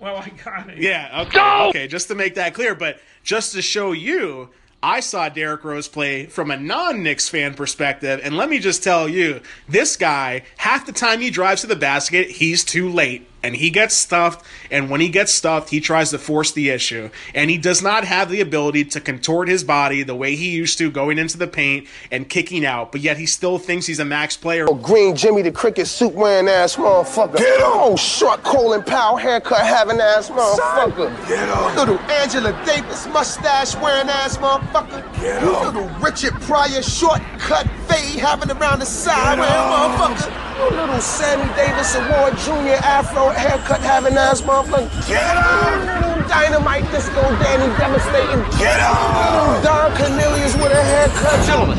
well, 0.00 0.16
I 0.16 0.28
got 0.44 0.70
it. 0.70 0.78
Yeah. 0.78 1.22
Okay. 1.26 1.68
Okay. 1.68 1.88
Just 1.88 2.08
to 2.08 2.14
make 2.14 2.34
that 2.36 2.54
clear, 2.54 2.74
but 2.74 3.00
just 3.22 3.52
to 3.54 3.62
show 3.62 3.92
you. 3.92 4.50
I 4.82 5.00
saw 5.00 5.28
Derrick 5.28 5.64
Rose 5.64 5.88
play 5.88 6.26
from 6.26 6.50
a 6.52 6.56
non 6.56 7.02
Knicks 7.02 7.28
fan 7.28 7.54
perspective, 7.54 8.20
and 8.22 8.36
let 8.36 8.48
me 8.48 8.60
just 8.60 8.84
tell 8.84 9.08
you, 9.08 9.40
this 9.68 9.96
guy, 9.96 10.42
half 10.56 10.86
the 10.86 10.92
time 10.92 11.20
he 11.20 11.30
drives 11.30 11.62
to 11.62 11.66
the 11.66 11.74
basket, 11.76 12.30
he's 12.30 12.62
too 12.62 12.88
late. 12.88 13.28
And 13.42 13.54
he 13.54 13.70
gets 13.70 13.94
stuffed, 13.94 14.44
and 14.70 14.90
when 14.90 15.00
he 15.00 15.08
gets 15.08 15.34
stuffed, 15.34 15.70
he 15.70 15.80
tries 15.80 16.10
to 16.10 16.18
force 16.18 16.50
the 16.52 16.70
issue. 16.70 17.10
And 17.34 17.50
he 17.50 17.58
does 17.58 17.82
not 17.82 18.04
have 18.04 18.30
the 18.30 18.40
ability 18.40 18.84
to 18.86 19.00
contort 19.00 19.48
his 19.48 19.62
body 19.62 20.02
the 20.02 20.14
way 20.14 20.34
he 20.34 20.50
used 20.50 20.78
to 20.78 20.90
going 20.90 21.18
into 21.18 21.38
the 21.38 21.46
paint 21.46 21.86
and 22.10 22.28
kicking 22.28 22.66
out, 22.66 22.90
but 22.92 23.00
yet 23.00 23.16
he 23.16 23.26
still 23.26 23.58
thinks 23.58 23.86
he's 23.86 24.00
a 24.00 24.04
max 24.04 24.36
player. 24.36 24.66
oh, 24.68 24.74
Green 24.74 25.14
Jimmy 25.14 25.42
the 25.42 25.52
cricket 25.52 25.86
suit 25.86 26.12
wearing 26.14 26.48
ass 26.48 26.76
motherfucker. 26.76 27.36
Get 27.36 27.58
him! 27.60 27.66
Oh, 27.66 27.96
short 27.96 28.42
Colin 28.42 28.82
Powell 28.82 29.16
haircut 29.16 29.64
having 29.64 30.00
ass 30.00 30.30
motherfucker. 30.30 31.28
Get 31.28 31.48
him! 31.48 31.76
Little 31.76 31.98
Angela 32.10 32.52
Davis 32.66 33.06
mustache 33.06 33.74
wearing 33.76 34.08
ass 34.08 34.36
motherfucker. 34.38 35.02
Get 35.20 35.42
him! 35.42 35.48
Little 35.52 35.88
Richard 36.00 36.34
Pryor 36.42 36.82
shortcut 36.82 37.68
fade 37.86 38.18
having 38.18 38.50
around 38.50 38.80
the 38.80 38.86
side 38.86 39.38
wearing 39.38 39.54
motherfucker. 39.54 40.44
You 40.58 40.76
Little 40.76 41.00
Sammy 41.00 41.46
Davis 41.54 41.94
Award 41.94 42.36
Jr. 42.38 42.82
Afro 42.84 43.27
haircut 43.32 43.80
having 43.80 44.16
ass 44.16 44.40
motherfucker. 44.42 45.08
Get 45.08 45.22
him! 45.36 46.08
Little 46.08 46.28
Dynamite 46.28 46.90
Disco 46.90 47.20
Danny 47.38 47.76
devastating. 47.78 48.40
Get 48.58 48.80
him! 48.80 48.96
Little 49.16 49.62
Don 49.62 49.96
Cornelius 49.96 50.54
with 50.56 50.72
a 50.72 50.82
haircut. 50.82 51.46
Gentlemen, 51.46 51.78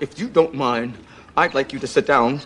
if 0.00 0.18
you 0.18 0.28
don't 0.28 0.54
mind, 0.54 0.96
I'd 1.36 1.54
like 1.54 1.72
you 1.72 1.78
to 1.78 1.86
sit 1.86 2.06
down. 2.06 2.40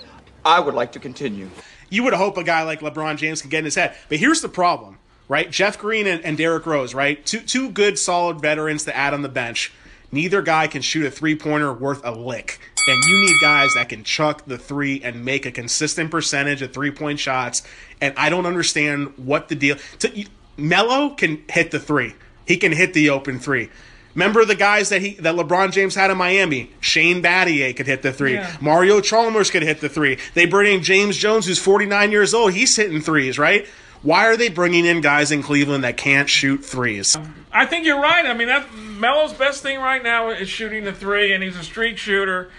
I 0.44 0.60
would 0.60 0.74
like 0.74 0.92
to 0.92 0.98
continue. 0.98 1.50
you 1.90 2.02
would 2.04 2.14
hope 2.14 2.36
a 2.38 2.44
guy 2.44 2.62
like 2.62 2.80
LeBron 2.80 3.16
James 3.16 3.40
can 3.42 3.50
get 3.50 3.58
in 3.58 3.64
his 3.66 3.74
head. 3.74 3.94
But 4.08 4.18
here's 4.18 4.40
the 4.40 4.48
problem, 4.48 4.98
right? 5.28 5.50
Jeff 5.50 5.78
Green 5.78 6.06
and, 6.06 6.24
and 6.24 6.38
Derrick 6.38 6.64
Rose, 6.66 6.94
right? 6.94 7.24
Two 7.26 7.40
two 7.40 7.70
good, 7.70 7.98
solid 7.98 8.40
veterans 8.40 8.84
to 8.84 8.96
add 8.96 9.12
on 9.12 9.22
the 9.22 9.28
bench. 9.28 9.72
Neither 10.12 10.42
guy 10.42 10.66
can 10.66 10.82
shoot 10.82 11.06
a 11.06 11.10
three 11.10 11.36
pointer 11.36 11.72
worth 11.72 12.00
a 12.04 12.10
lick. 12.10 12.58
And 12.88 13.04
you 13.04 13.20
need 13.20 13.36
guys 13.40 13.74
that 13.74 13.88
can 13.88 14.02
chuck 14.04 14.44
the 14.46 14.58
three 14.58 15.00
and 15.02 15.24
make 15.24 15.46
a 15.46 15.52
consistent 15.52 16.10
percentage 16.10 16.62
of 16.62 16.72
three 16.72 16.90
point 16.90 17.20
shots. 17.20 17.62
And 18.00 18.14
I 18.16 18.30
don't 18.30 18.46
understand 18.46 19.12
what 19.16 19.48
the 19.48 19.54
deal. 19.54 19.76
To, 20.00 20.24
Melo 20.56 21.10
can 21.10 21.42
hit 21.48 21.70
the 21.70 21.78
three. 21.78 22.14
He 22.46 22.56
can 22.56 22.72
hit 22.72 22.94
the 22.94 23.10
open 23.10 23.38
three. 23.38 23.70
Remember 24.14 24.44
the 24.44 24.56
guys 24.56 24.88
that 24.88 25.00
he 25.02 25.14
that 25.14 25.36
LeBron 25.36 25.70
James 25.70 25.94
had 25.94 26.10
in 26.10 26.16
Miami? 26.16 26.72
Shane 26.80 27.22
Battier 27.22 27.76
could 27.76 27.86
hit 27.86 28.02
the 28.02 28.12
three. 28.12 28.34
Yeah. 28.34 28.56
Mario 28.60 29.00
Chalmers 29.00 29.50
could 29.50 29.62
hit 29.62 29.80
the 29.80 29.88
three. 29.88 30.18
They 30.34 30.46
bring 30.46 30.74
in 30.74 30.82
James 30.82 31.16
Jones, 31.16 31.46
who's 31.46 31.60
49 31.60 32.10
years 32.10 32.34
old. 32.34 32.52
He's 32.52 32.74
hitting 32.74 33.00
threes, 33.00 33.38
right? 33.38 33.68
Why 34.02 34.26
are 34.26 34.36
they 34.36 34.48
bringing 34.48 34.86
in 34.86 35.00
guys 35.02 35.30
in 35.30 35.42
Cleveland 35.42 35.84
that 35.84 35.96
can't 35.96 36.28
shoot 36.28 36.64
threes? 36.64 37.16
I 37.52 37.66
think 37.66 37.84
you're 37.84 38.00
right. 38.00 38.24
I 38.24 38.32
mean, 38.32 38.48
that 38.48 38.72
Melo's 38.74 39.32
best 39.34 39.62
thing 39.62 39.78
right 39.78 40.02
now 40.02 40.30
is 40.30 40.48
shooting 40.48 40.84
the 40.84 40.92
three, 40.92 41.32
and 41.34 41.42
he's 41.42 41.56
a 41.56 41.62
streak 41.62 41.98
shooter. 41.98 42.50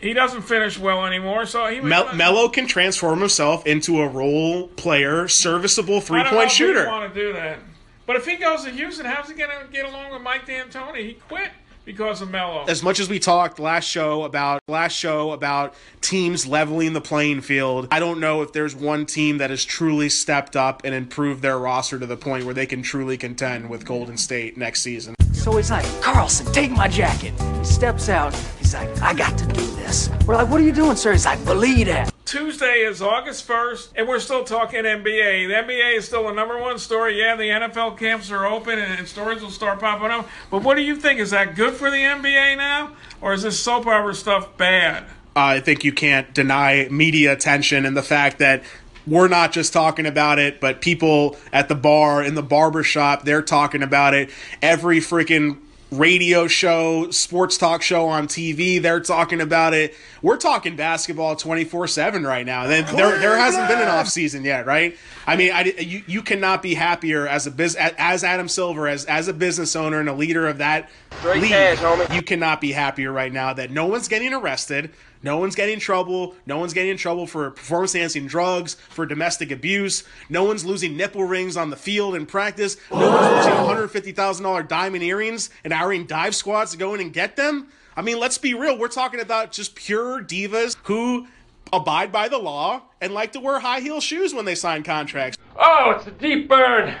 He 0.00 0.12
doesn't 0.12 0.42
finish 0.42 0.78
well 0.78 1.04
anymore, 1.06 1.46
so 1.46 1.66
he 1.66 1.80
Mel- 1.80 2.14
Melo 2.14 2.48
can 2.48 2.66
transform 2.66 3.20
himself 3.20 3.66
into 3.66 4.00
a 4.02 4.08
role 4.08 4.68
player, 4.68 5.26
serviceable 5.28 6.00
three 6.00 6.20
I 6.20 6.24
don't 6.24 6.32
know 6.32 6.38
point 6.38 6.50
if 6.50 6.56
shooter. 6.56 6.86
want 6.86 7.12
to 7.12 7.20
do 7.20 7.32
that. 7.32 7.58
But 8.06 8.16
if 8.16 8.26
he 8.26 8.36
goes 8.36 8.64
to 8.64 8.70
Houston, 8.70 9.06
how's 9.06 9.28
he 9.30 9.34
going 9.34 9.48
to 9.50 9.72
get 9.72 9.86
along 9.86 10.12
with 10.12 10.20
Mike 10.20 10.46
D'Antoni? 10.46 10.98
He 11.06 11.14
quit 11.14 11.50
because 11.84 12.20
of 12.20 12.30
Melo. 12.30 12.64
as 12.66 12.82
much 12.82 12.98
as 13.00 13.08
we 13.08 13.18
talked 13.18 13.58
last 13.58 13.84
show 13.84 14.24
about 14.24 14.62
last 14.68 14.92
show 14.92 15.32
about 15.32 15.74
teams 16.00 16.46
leveling 16.46 16.92
the 16.92 17.00
playing 17.00 17.40
field, 17.40 17.88
I 17.90 18.00
don't 18.00 18.20
know 18.20 18.42
if 18.42 18.52
there's 18.52 18.74
one 18.74 19.06
team 19.06 19.38
that 19.38 19.50
has 19.50 19.64
truly 19.64 20.08
stepped 20.08 20.56
up 20.56 20.82
and 20.84 20.94
improved 20.94 21.42
their 21.42 21.58
roster 21.58 21.98
to 21.98 22.06
the 22.06 22.16
point 22.16 22.44
where 22.44 22.54
they 22.54 22.66
can 22.66 22.82
truly 22.82 23.16
contend 23.16 23.68
with 23.68 23.84
Golden 23.84 24.16
State 24.16 24.56
next 24.56 24.82
season. 24.82 25.14
So 25.32 25.56
he's 25.56 25.70
like, 25.70 25.84
Carlson, 26.00 26.50
take 26.52 26.70
my 26.70 26.88
jacket. 26.88 27.34
He 27.58 27.64
steps 27.64 28.08
out. 28.08 28.34
He's 28.58 28.74
like, 28.74 28.88
I 29.02 29.12
got 29.12 29.36
to 29.38 29.46
do 29.46 29.73
this. 29.94 30.26
We're 30.26 30.34
like, 30.36 30.48
what 30.48 30.60
are 30.60 30.64
you 30.64 30.72
doing, 30.72 30.96
sir? 30.96 31.12
He's 31.12 31.24
like, 31.24 31.44
believe 31.44 31.86
that. 31.86 32.12
Tuesday 32.24 32.80
is 32.80 33.00
August 33.00 33.46
1st, 33.46 33.90
and 33.96 34.08
we're 34.08 34.18
still 34.18 34.44
talking 34.44 34.82
NBA. 34.82 35.48
The 35.48 35.54
NBA 35.54 35.98
is 35.98 36.06
still 36.06 36.24
the 36.24 36.32
number 36.32 36.58
one 36.58 36.78
story. 36.78 37.20
Yeah, 37.20 37.36
the 37.36 37.44
NFL 37.44 37.98
camps 37.98 38.30
are 38.30 38.46
open, 38.46 38.78
and, 38.78 38.98
and 38.98 39.06
stories 39.06 39.42
will 39.42 39.50
start 39.50 39.78
popping 39.78 40.10
up. 40.10 40.28
But 40.50 40.62
what 40.62 40.76
do 40.76 40.82
you 40.82 40.96
think? 40.96 41.20
Is 41.20 41.30
that 41.30 41.54
good 41.54 41.74
for 41.74 41.90
the 41.90 41.98
NBA 41.98 42.56
now? 42.56 42.92
Or 43.20 43.34
is 43.34 43.42
this 43.42 43.60
soap 43.60 43.86
opera 43.86 44.14
stuff 44.14 44.56
bad? 44.56 45.04
I 45.36 45.60
think 45.60 45.84
you 45.84 45.92
can't 45.92 46.32
deny 46.34 46.88
media 46.90 47.32
attention 47.32 47.84
and 47.86 47.96
the 47.96 48.02
fact 48.02 48.38
that 48.38 48.62
we're 49.06 49.28
not 49.28 49.52
just 49.52 49.72
talking 49.72 50.06
about 50.06 50.38
it, 50.38 50.60
but 50.60 50.80
people 50.80 51.36
at 51.52 51.68
the 51.68 51.74
bar, 51.74 52.22
in 52.22 52.34
the 52.34 52.42
barber 52.42 52.82
shop, 52.82 53.24
they're 53.24 53.42
talking 53.42 53.82
about 53.82 54.14
it. 54.14 54.30
Every 54.62 54.98
freaking 54.98 55.58
radio 55.98 56.46
show, 56.46 57.10
sports 57.10 57.56
talk 57.58 57.82
show 57.82 58.06
on 58.06 58.26
TV, 58.28 58.80
they're 58.80 59.00
talking 59.00 59.40
about 59.40 59.74
it. 59.74 59.94
We're 60.22 60.36
talking 60.36 60.76
basketball 60.76 61.36
24-7 61.36 62.26
right 62.26 62.46
now. 62.46 62.66
There, 62.66 62.82
there, 62.82 63.18
there 63.18 63.36
hasn't 63.36 63.68
been 63.68 63.80
an 63.80 63.88
off 63.88 64.08
season 64.08 64.44
yet, 64.44 64.66
right? 64.66 64.96
I 65.26 65.36
mean, 65.36 65.52
I, 65.52 65.64
you, 65.78 66.02
you 66.06 66.22
cannot 66.22 66.62
be 66.62 66.74
happier 66.74 67.26
as 67.26 67.46
a 67.46 67.50
biz, 67.50 67.76
as 67.76 68.24
Adam 68.24 68.48
Silver, 68.48 68.88
as, 68.88 69.04
as 69.04 69.28
a 69.28 69.32
business 69.32 69.76
owner 69.76 70.00
and 70.00 70.08
a 70.08 70.14
leader 70.14 70.46
of 70.48 70.58
that 70.58 70.90
Straight 71.18 71.42
league. 71.42 71.50
cash. 71.50 72.12
You 72.12 72.22
cannot 72.22 72.60
be 72.60 72.72
happier 72.72 73.12
right 73.12 73.32
now 73.32 73.52
that 73.54 73.70
no 73.70 73.86
one's 73.86 74.08
getting 74.08 74.32
arrested. 74.32 74.90
No 75.24 75.38
one's 75.38 75.54
getting 75.54 75.74
in 75.74 75.80
trouble. 75.80 76.34
No 76.44 76.58
one's 76.58 76.74
getting 76.74 76.90
in 76.90 76.98
trouble 76.98 77.26
for 77.26 77.50
performance 77.50 77.94
enhancing 77.94 78.26
drugs, 78.26 78.74
for 78.90 79.06
domestic 79.06 79.50
abuse. 79.50 80.04
No 80.28 80.44
one's 80.44 80.66
losing 80.66 80.98
nipple 80.98 81.24
rings 81.24 81.56
on 81.56 81.70
the 81.70 81.76
field 81.76 82.14
in 82.14 82.26
practice. 82.26 82.76
No 82.92 83.10
one's 83.10 83.46
losing 83.46 84.12
$150,000 84.14 84.68
diamond 84.68 85.02
earrings 85.02 85.48
and 85.64 85.72
hiring 85.72 86.04
dive 86.04 86.34
squads 86.34 86.72
to 86.72 86.76
go 86.76 86.92
in 86.92 87.00
and 87.00 87.10
get 87.10 87.36
them. 87.36 87.68
I 87.96 88.02
mean, 88.02 88.20
let's 88.20 88.36
be 88.36 88.52
real. 88.52 88.78
We're 88.78 88.88
talking 88.88 89.18
about 89.18 89.50
just 89.50 89.74
pure 89.74 90.22
divas 90.22 90.76
who 90.82 91.26
abide 91.72 92.12
by 92.12 92.28
the 92.28 92.38
law 92.38 92.82
and 93.00 93.14
like 93.14 93.32
to 93.32 93.40
wear 93.40 93.60
high 93.60 93.80
heel 93.80 94.00
shoes 94.02 94.34
when 94.34 94.44
they 94.44 94.54
sign 94.54 94.82
contracts. 94.82 95.38
Oh, 95.58 95.94
it's 95.96 96.06
a 96.06 96.10
deep 96.10 96.50
burn. 96.50 96.96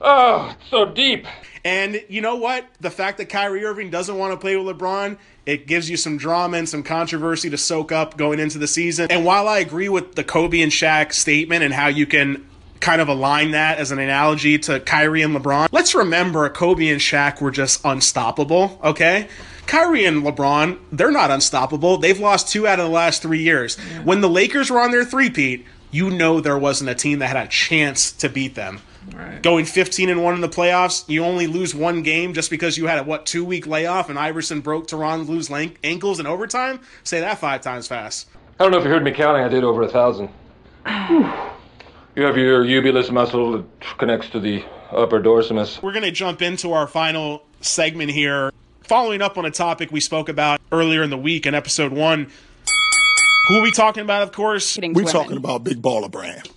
Oh, 0.00 0.54
it's 0.58 0.70
so 0.70 0.86
deep. 0.86 1.26
And 1.64 2.02
you 2.08 2.20
know 2.20 2.36
what? 2.36 2.66
The 2.80 2.90
fact 2.90 3.18
that 3.18 3.30
Kyrie 3.30 3.64
Irving 3.64 3.90
doesn't 3.90 4.18
want 4.18 4.32
to 4.32 4.36
play 4.36 4.56
with 4.56 4.76
LeBron, 4.76 5.16
it 5.46 5.66
gives 5.66 5.88
you 5.88 5.96
some 5.96 6.18
drama 6.18 6.58
and 6.58 6.68
some 6.68 6.82
controversy 6.82 7.48
to 7.50 7.56
soak 7.56 7.90
up 7.90 8.16
going 8.16 8.38
into 8.38 8.58
the 8.58 8.66
season. 8.66 9.10
And 9.10 9.24
while 9.24 9.48
I 9.48 9.58
agree 9.60 9.88
with 9.88 10.14
the 10.14 10.24
Kobe 10.24 10.60
and 10.60 10.70
Shaq 10.70 11.12
statement 11.12 11.62
and 11.62 11.72
how 11.72 11.86
you 11.86 12.06
can 12.06 12.46
kind 12.80 13.00
of 13.00 13.08
align 13.08 13.52
that 13.52 13.78
as 13.78 13.92
an 13.92 13.98
analogy 13.98 14.58
to 14.58 14.78
Kyrie 14.80 15.22
and 15.22 15.34
LeBron, 15.34 15.68
let's 15.72 15.94
remember 15.94 16.46
Kobe 16.50 16.88
and 16.88 17.00
Shaq 17.00 17.40
were 17.40 17.50
just 17.50 17.80
unstoppable, 17.82 18.78
okay? 18.84 19.28
Kyrie 19.66 20.04
and 20.04 20.22
LeBron, 20.22 20.78
they're 20.92 21.10
not 21.10 21.30
unstoppable. 21.30 21.96
They've 21.96 22.20
lost 22.20 22.48
two 22.48 22.68
out 22.68 22.78
of 22.78 22.84
the 22.84 22.92
last 22.92 23.22
three 23.22 23.42
years. 23.42 23.76
When 24.04 24.20
the 24.20 24.28
Lakers 24.28 24.70
were 24.70 24.80
on 24.80 24.90
their 24.90 25.04
three-peat, 25.04 25.64
you 25.90 26.10
know 26.10 26.40
there 26.40 26.58
wasn't 26.58 26.90
a 26.90 26.94
team 26.94 27.20
that 27.20 27.28
had 27.28 27.46
a 27.46 27.48
chance 27.48 28.12
to 28.12 28.28
beat 28.28 28.54
them. 28.54 28.82
Right. 29.12 29.42
Going 29.42 29.64
15 29.64 30.08
and 30.08 30.22
1 30.22 30.34
in 30.34 30.40
the 30.40 30.48
playoffs, 30.48 31.08
you 31.08 31.24
only 31.24 31.46
lose 31.46 31.74
one 31.74 32.02
game 32.02 32.32
just 32.32 32.50
because 32.50 32.78
you 32.78 32.86
had 32.86 32.98
a 32.98 33.02
what 33.02 33.26
two 33.26 33.44
week 33.44 33.66
layoff 33.66 34.08
and 34.08 34.18
Iverson 34.18 34.60
broke 34.60 34.86
Tyronn 34.86 35.28
Lue's 35.28 35.50
lank- 35.50 35.78
ankles 35.84 36.20
in 36.20 36.26
overtime. 36.26 36.80
Say 37.02 37.20
that 37.20 37.38
five 37.38 37.60
times 37.60 37.86
fast. 37.86 38.28
I 38.58 38.64
don't 38.64 38.70
know 38.72 38.78
if 38.78 38.84
you 38.84 38.90
heard 38.90 39.02
me 39.04 39.10
counting. 39.10 39.42
I 39.44 39.48
did 39.48 39.64
over 39.64 39.82
a 39.82 39.88
thousand. 39.88 40.30
you 40.86 42.22
have 42.22 42.36
your 42.36 42.64
ubulus 42.64 43.10
muscle 43.10 43.52
that 43.52 43.64
connects 43.98 44.30
to 44.30 44.40
the 44.40 44.64
upper 44.90 45.20
dorsimus. 45.20 45.82
We're 45.82 45.92
going 45.92 46.04
to 46.04 46.10
jump 46.12 46.40
into 46.40 46.72
our 46.72 46.86
final 46.86 47.42
segment 47.60 48.10
here, 48.10 48.52
following 48.84 49.22
up 49.22 49.36
on 49.38 49.44
a 49.44 49.50
topic 49.50 49.90
we 49.90 50.00
spoke 50.00 50.28
about 50.28 50.60
earlier 50.70 51.02
in 51.02 51.10
the 51.10 51.18
week 51.18 51.46
in 51.46 51.54
episode 51.54 51.92
one. 51.92 52.30
Who 53.48 53.58
are 53.58 53.62
we 53.62 53.72
talking 53.72 54.02
about, 54.02 54.22
of 54.22 54.32
course? 54.32 54.78
We're 54.78 55.04
talking 55.04 55.36
about 55.36 55.64
Big 55.64 55.82
Baller 55.82 56.10
Brand. 56.10 56.48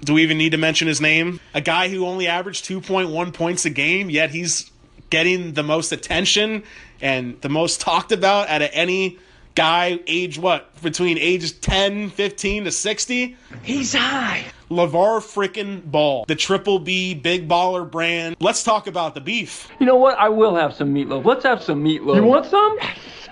Do 0.00 0.14
we 0.14 0.22
even 0.22 0.38
need 0.38 0.52
to 0.52 0.58
mention 0.58 0.88
his 0.88 1.00
name? 1.00 1.40
A 1.54 1.60
guy 1.60 1.88
who 1.88 2.06
only 2.06 2.26
averaged 2.28 2.64
2.1 2.64 3.32
points 3.34 3.64
a 3.64 3.70
game, 3.70 4.10
yet 4.10 4.30
he's 4.30 4.70
getting 5.10 5.54
the 5.54 5.62
most 5.62 5.92
attention 5.92 6.62
and 7.00 7.40
the 7.40 7.48
most 7.48 7.80
talked 7.80 8.12
about 8.12 8.48
out 8.48 8.62
of 8.62 8.70
any 8.72 9.18
guy 9.54 9.98
age 10.06 10.38
what? 10.38 10.80
Between 10.82 11.18
ages 11.18 11.52
10, 11.52 12.10
15 12.10 12.64
to 12.64 12.70
60? 12.70 13.36
He's 13.62 13.92
high. 13.94 14.44
LeVar 14.70 15.20
frickin' 15.20 15.82
Ball, 15.84 16.24
the 16.28 16.36
Triple 16.36 16.78
B 16.78 17.14
Big 17.14 17.48
Baller 17.48 17.90
brand. 17.90 18.36
Let's 18.38 18.62
talk 18.62 18.86
about 18.86 19.14
the 19.14 19.20
beef. 19.20 19.68
You 19.80 19.86
know 19.86 19.96
what? 19.96 20.18
I 20.18 20.28
will 20.28 20.54
have 20.54 20.74
some 20.74 20.94
meatloaf. 20.94 21.24
Let's 21.24 21.42
have 21.44 21.62
some 21.62 21.82
meatloaf. 21.82 22.16
You 22.16 22.22
want 22.22 22.46
some? 22.46 22.78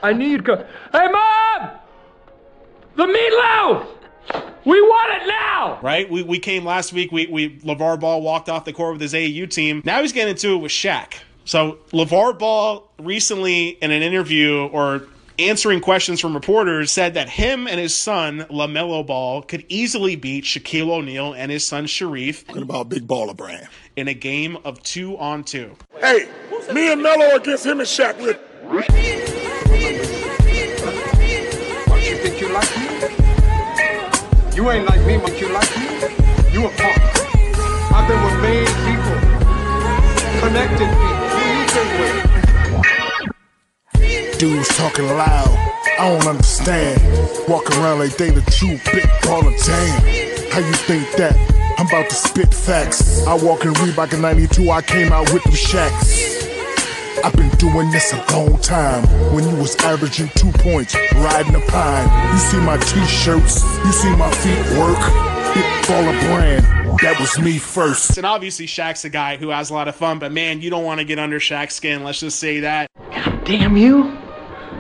I 0.03 0.13
knew 0.13 0.27
you'd 0.27 0.45
come. 0.45 0.65
Hey, 0.93 1.09
Mom! 1.11 1.71
The 2.97 3.05
meatloaf! 3.05 3.87
We 4.65 4.81
want 4.81 5.23
it 5.23 5.29
now! 5.29 5.79
Right? 5.83 6.11
We, 6.11 6.23
we 6.23 6.39
came 6.39 6.65
last 6.65 6.93
week. 6.93 7.13
We, 7.13 7.27
we 7.27 7.57
LeVar 7.59 8.01
Ball 8.01 8.21
walked 8.23 8.49
off 8.49 8.65
the 8.65 8.73
court 8.73 8.95
with 8.95 9.01
his 9.01 9.13
AAU 9.13 9.49
team. 9.51 9.83
Now 9.85 10.03
he's 10.03 10.13
getting 10.13 10.31
into 10.33 10.55
it 10.55 10.59
with 10.59 10.73
Shaq. 10.73 11.15
So 11.45 11.79
LeVar 11.93 12.39
Ball 12.39 12.91
recently 12.99 13.69
in 13.69 13.93
an 13.93 14.03
interview 14.03 14.67
or 14.67 15.03
answering 15.39 15.81
questions 15.81 16.19
from 16.21 16.35
reporters 16.35 16.91
said 16.91 17.15
that 17.15 17.29
him 17.29 17.69
and 17.69 17.79
his 17.79 17.95
son 17.97 18.41
LaMelo 18.51 19.07
Ball 19.07 19.43
could 19.43 19.65
easily 19.69 20.17
beat 20.17 20.45
Shaquille 20.45 20.91
O'Neal 20.91 21.35
and 21.35 21.53
his 21.53 21.65
son 21.67 21.85
Shareef 21.85 22.47
Talking 22.47 22.63
about 22.63 22.89
Big 22.89 23.07
Baller 23.07 23.37
Brand. 23.37 23.69
in 23.97 24.09
a 24.09 24.15
game 24.15 24.57
of 24.65 24.83
two 24.83 25.17
on 25.19 25.45
two. 25.45 25.77
Hey, 26.01 26.27
me 26.73 26.91
and 26.93 27.03
Melo 27.03 27.37
against 27.37 27.67
him 27.67 27.79
and 27.81 27.89
Shaq. 27.89 28.17
You 34.57 34.71
ain't 34.71 34.87
like 34.87 35.05
me, 35.05 35.19
but 35.19 35.39
you 35.39 35.51
like 35.51 35.69
me? 35.77 35.85
You 36.51 36.65
a 36.65 36.71
punk. 36.71 36.97
I've 37.93 38.09
been 38.09 38.23
with 38.25 38.41
made 38.41 38.67
people, 38.89 39.19
connected 40.41 40.89
people. 40.89 41.29
Who 41.29 41.41
you 41.53 42.01
with? 42.01 42.27
dudes 44.39 44.69
talking 44.79 45.05
loud. 45.09 45.49
I 45.99 46.09
don't 46.09 46.27
understand. 46.27 47.03
Walk 47.47 47.71
around 47.73 47.99
like 47.99 48.17
they 48.17 48.31
the 48.31 48.41
true 48.51 48.79
big 48.93 49.05
baller. 49.21 49.53
Damn, 49.67 50.51
how 50.51 50.61
you 50.61 50.73
think 50.73 51.05
that? 51.19 51.37
I'm 51.77 51.87
about 51.87 52.09
to 52.09 52.15
spit 52.15 52.55
facts. 52.55 53.27
I 53.27 53.35
walk 53.35 53.67
in 53.67 53.75
Reebok 53.75 54.15
in 54.15 54.23
92, 54.23 54.71
I 54.71 54.81
came 54.81 55.13
out 55.13 55.31
with 55.35 55.45
them 55.45 55.53
shacks. 55.53 56.46
I've 57.25 57.35
been 57.35 57.51
doing 57.57 57.91
this 57.91 58.13
a 58.13 58.25
long 58.33 58.59
time. 58.61 59.05
When 59.35 59.49
you 59.49 59.57
was 59.57 59.77
averaging 59.77 60.31
two 60.35 60.53
points, 60.53 60.95
riding 61.15 61.55
a 61.55 61.61
pine. 61.61 62.33
You 62.33 62.39
see 62.39 62.59
my 62.59 62.77
t-shirts, 62.77 63.63
you 63.85 63.93
see 63.93 64.15
my 64.17 64.31
feet 64.31 64.79
work. 64.79 64.99
Big 65.55 65.65
baller 65.87 66.21
brand, 66.27 66.65
that 67.01 67.17
was 67.19 67.39
me 67.39 67.59
first. 67.59 68.17
And 68.17 68.27
obviously 68.27 68.67
Shaq's 68.67 69.05
a 69.05 69.09
guy 69.09 69.37
who 69.37 69.49
has 69.49 69.71
a 69.71 69.75
lot 69.75 69.89
of 69.89 69.97
fun, 69.97 70.19
but 70.19 70.33
man, 70.33 70.61
you 70.61 70.71
don't 70.71 70.85
want 70.85 70.99
to 70.99 71.05
get 71.05 71.19
under 71.19 71.39
Shaq's 71.39 71.75
skin. 71.75 72.05
Let's 72.05 72.21
just 72.21 72.39
say 72.39 72.61
that. 72.61 72.91
Damn 73.45 73.77
you! 73.77 74.26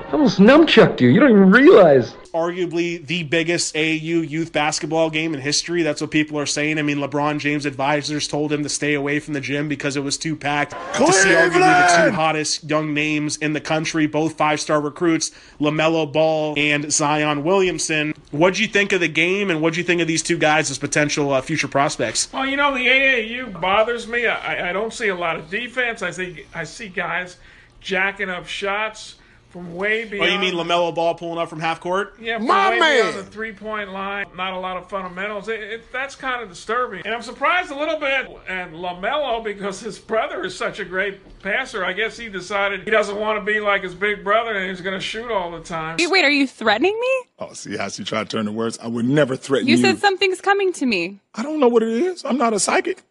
I 0.06 0.12
almost 0.12 0.38
numchucked 0.38 1.00
you. 1.00 1.08
You 1.08 1.18
don't 1.18 1.30
even 1.30 1.50
realize. 1.50 2.14
arguably 2.32 3.04
the 3.04 3.24
biggest 3.24 3.74
AAU 3.74 4.28
youth 4.28 4.52
basketball 4.52 5.10
game 5.10 5.34
in 5.34 5.40
history. 5.40 5.82
That's 5.82 6.00
what 6.00 6.12
people 6.12 6.38
are 6.38 6.46
saying. 6.46 6.78
I 6.78 6.82
mean, 6.82 6.98
LeBron 6.98 7.40
James 7.40 7.66
advisors 7.66 8.28
told 8.28 8.52
him 8.52 8.62
to 8.62 8.68
stay 8.68 8.94
away 8.94 9.18
from 9.18 9.34
the 9.34 9.40
gym 9.40 9.66
because 9.68 9.96
it 9.96 10.04
was 10.04 10.16
too 10.16 10.36
packed. 10.36 10.74
To 10.94 11.12
see 11.12 11.30
arguably 11.30 12.04
the 12.04 12.04
two 12.04 12.12
hottest 12.12 12.70
young 12.70 12.94
names 12.94 13.36
in 13.38 13.52
the 13.52 13.60
country, 13.60 14.06
both 14.06 14.34
five 14.34 14.60
star 14.60 14.80
recruits, 14.80 15.32
LaMelo 15.58 16.12
Ball 16.12 16.54
and 16.56 16.92
Zion 16.92 17.42
Williamson. 17.42 18.14
What'd 18.30 18.60
you 18.60 18.68
think 18.68 18.92
of 18.92 19.00
the 19.00 19.08
game, 19.08 19.50
and 19.50 19.60
what'd 19.60 19.76
you 19.76 19.82
think 19.82 20.00
of 20.00 20.06
these 20.06 20.22
two 20.22 20.38
guys 20.38 20.70
as 20.70 20.78
potential 20.78 21.32
uh, 21.32 21.40
future 21.40 21.68
prospects? 21.68 22.32
Well, 22.32 22.46
you 22.46 22.56
know, 22.56 22.72
the 22.74 22.86
AAU 22.86 23.60
bothers 23.60 24.06
me. 24.06 24.28
I, 24.28 24.70
I 24.70 24.72
don't 24.72 24.92
see 24.92 25.08
a 25.08 25.16
lot 25.16 25.34
of 25.34 25.50
defense. 25.50 26.00
I 26.00 26.12
think 26.12 26.46
I 26.54 26.62
see 26.62 26.88
guys 26.88 27.38
jacking 27.80 28.30
up 28.30 28.46
shots 28.46 29.16
from 29.56 29.74
way 29.74 30.02
Oh, 30.20 30.24
you 30.26 30.38
mean 30.38 30.52
LaMelo 30.52 30.94
Ball 30.94 31.14
pulling 31.14 31.38
up 31.38 31.48
from 31.48 31.60
half 31.60 31.80
court? 31.80 32.14
Yeah, 32.20 32.36
from 32.36 32.46
My 32.48 32.70
way 32.72 32.78
man! 32.78 33.12
beyond 33.12 33.26
the 33.26 33.30
three-point 33.30 33.90
line. 33.90 34.26
Not 34.36 34.52
a 34.52 34.58
lot 34.58 34.76
of 34.76 34.90
fundamentals. 34.90 35.48
It, 35.48 35.60
it, 35.60 35.92
that's 35.92 36.14
kind 36.14 36.42
of 36.42 36.50
disturbing. 36.50 37.00
And 37.06 37.14
I'm 37.14 37.22
surprised 37.22 37.70
a 37.70 37.78
little 37.78 37.98
bit 37.98 38.28
at 38.46 38.72
LaMelo 38.72 39.42
because 39.42 39.80
his 39.80 39.98
brother 39.98 40.44
is 40.44 40.54
such 40.54 40.78
a 40.78 40.84
great 40.84 41.40
passer. 41.40 41.86
I 41.86 41.94
guess 41.94 42.18
he 42.18 42.28
decided 42.28 42.82
he 42.84 42.90
doesn't 42.90 43.18
want 43.18 43.38
to 43.38 43.44
be 43.50 43.58
like 43.58 43.82
his 43.82 43.94
big 43.94 44.22
brother 44.22 44.52
and 44.52 44.68
he's 44.68 44.82
going 44.82 44.92
to 44.98 45.00
shoot 45.00 45.30
all 45.30 45.50
the 45.50 45.60
time. 45.60 45.96
Wait, 45.98 46.22
are 46.24 46.30
you 46.30 46.46
threatening 46.46 46.98
me? 47.00 47.28
Oh, 47.38 47.54
see 47.54 47.78
how 47.78 47.88
she 47.88 48.04
tried 48.04 48.28
to 48.28 48.36
turn 48.36 48.44
the 48.44 48.52
words? 48.52 48.78
I 48.82 48.88
would 48.88 49.06
never 49.06 49.36
threaten 49.36 49.68
You 49.68 49.76
you. 49.76 49.82
said 49.82 49.98
something's 50.00 50.42
coming 50.42 50.74
to 50.74 50.84
me. 50.84 51.18
I 51.34 51.42
don't 51.42 51.60
know 51.60 51.68
what 51.68 51.82
it 51.82 51.88
is. 51.88 52.26
I'm 52.26 52.36
not 52.36 52.52
a 52.52 52.60
psychic. 52.60 53.02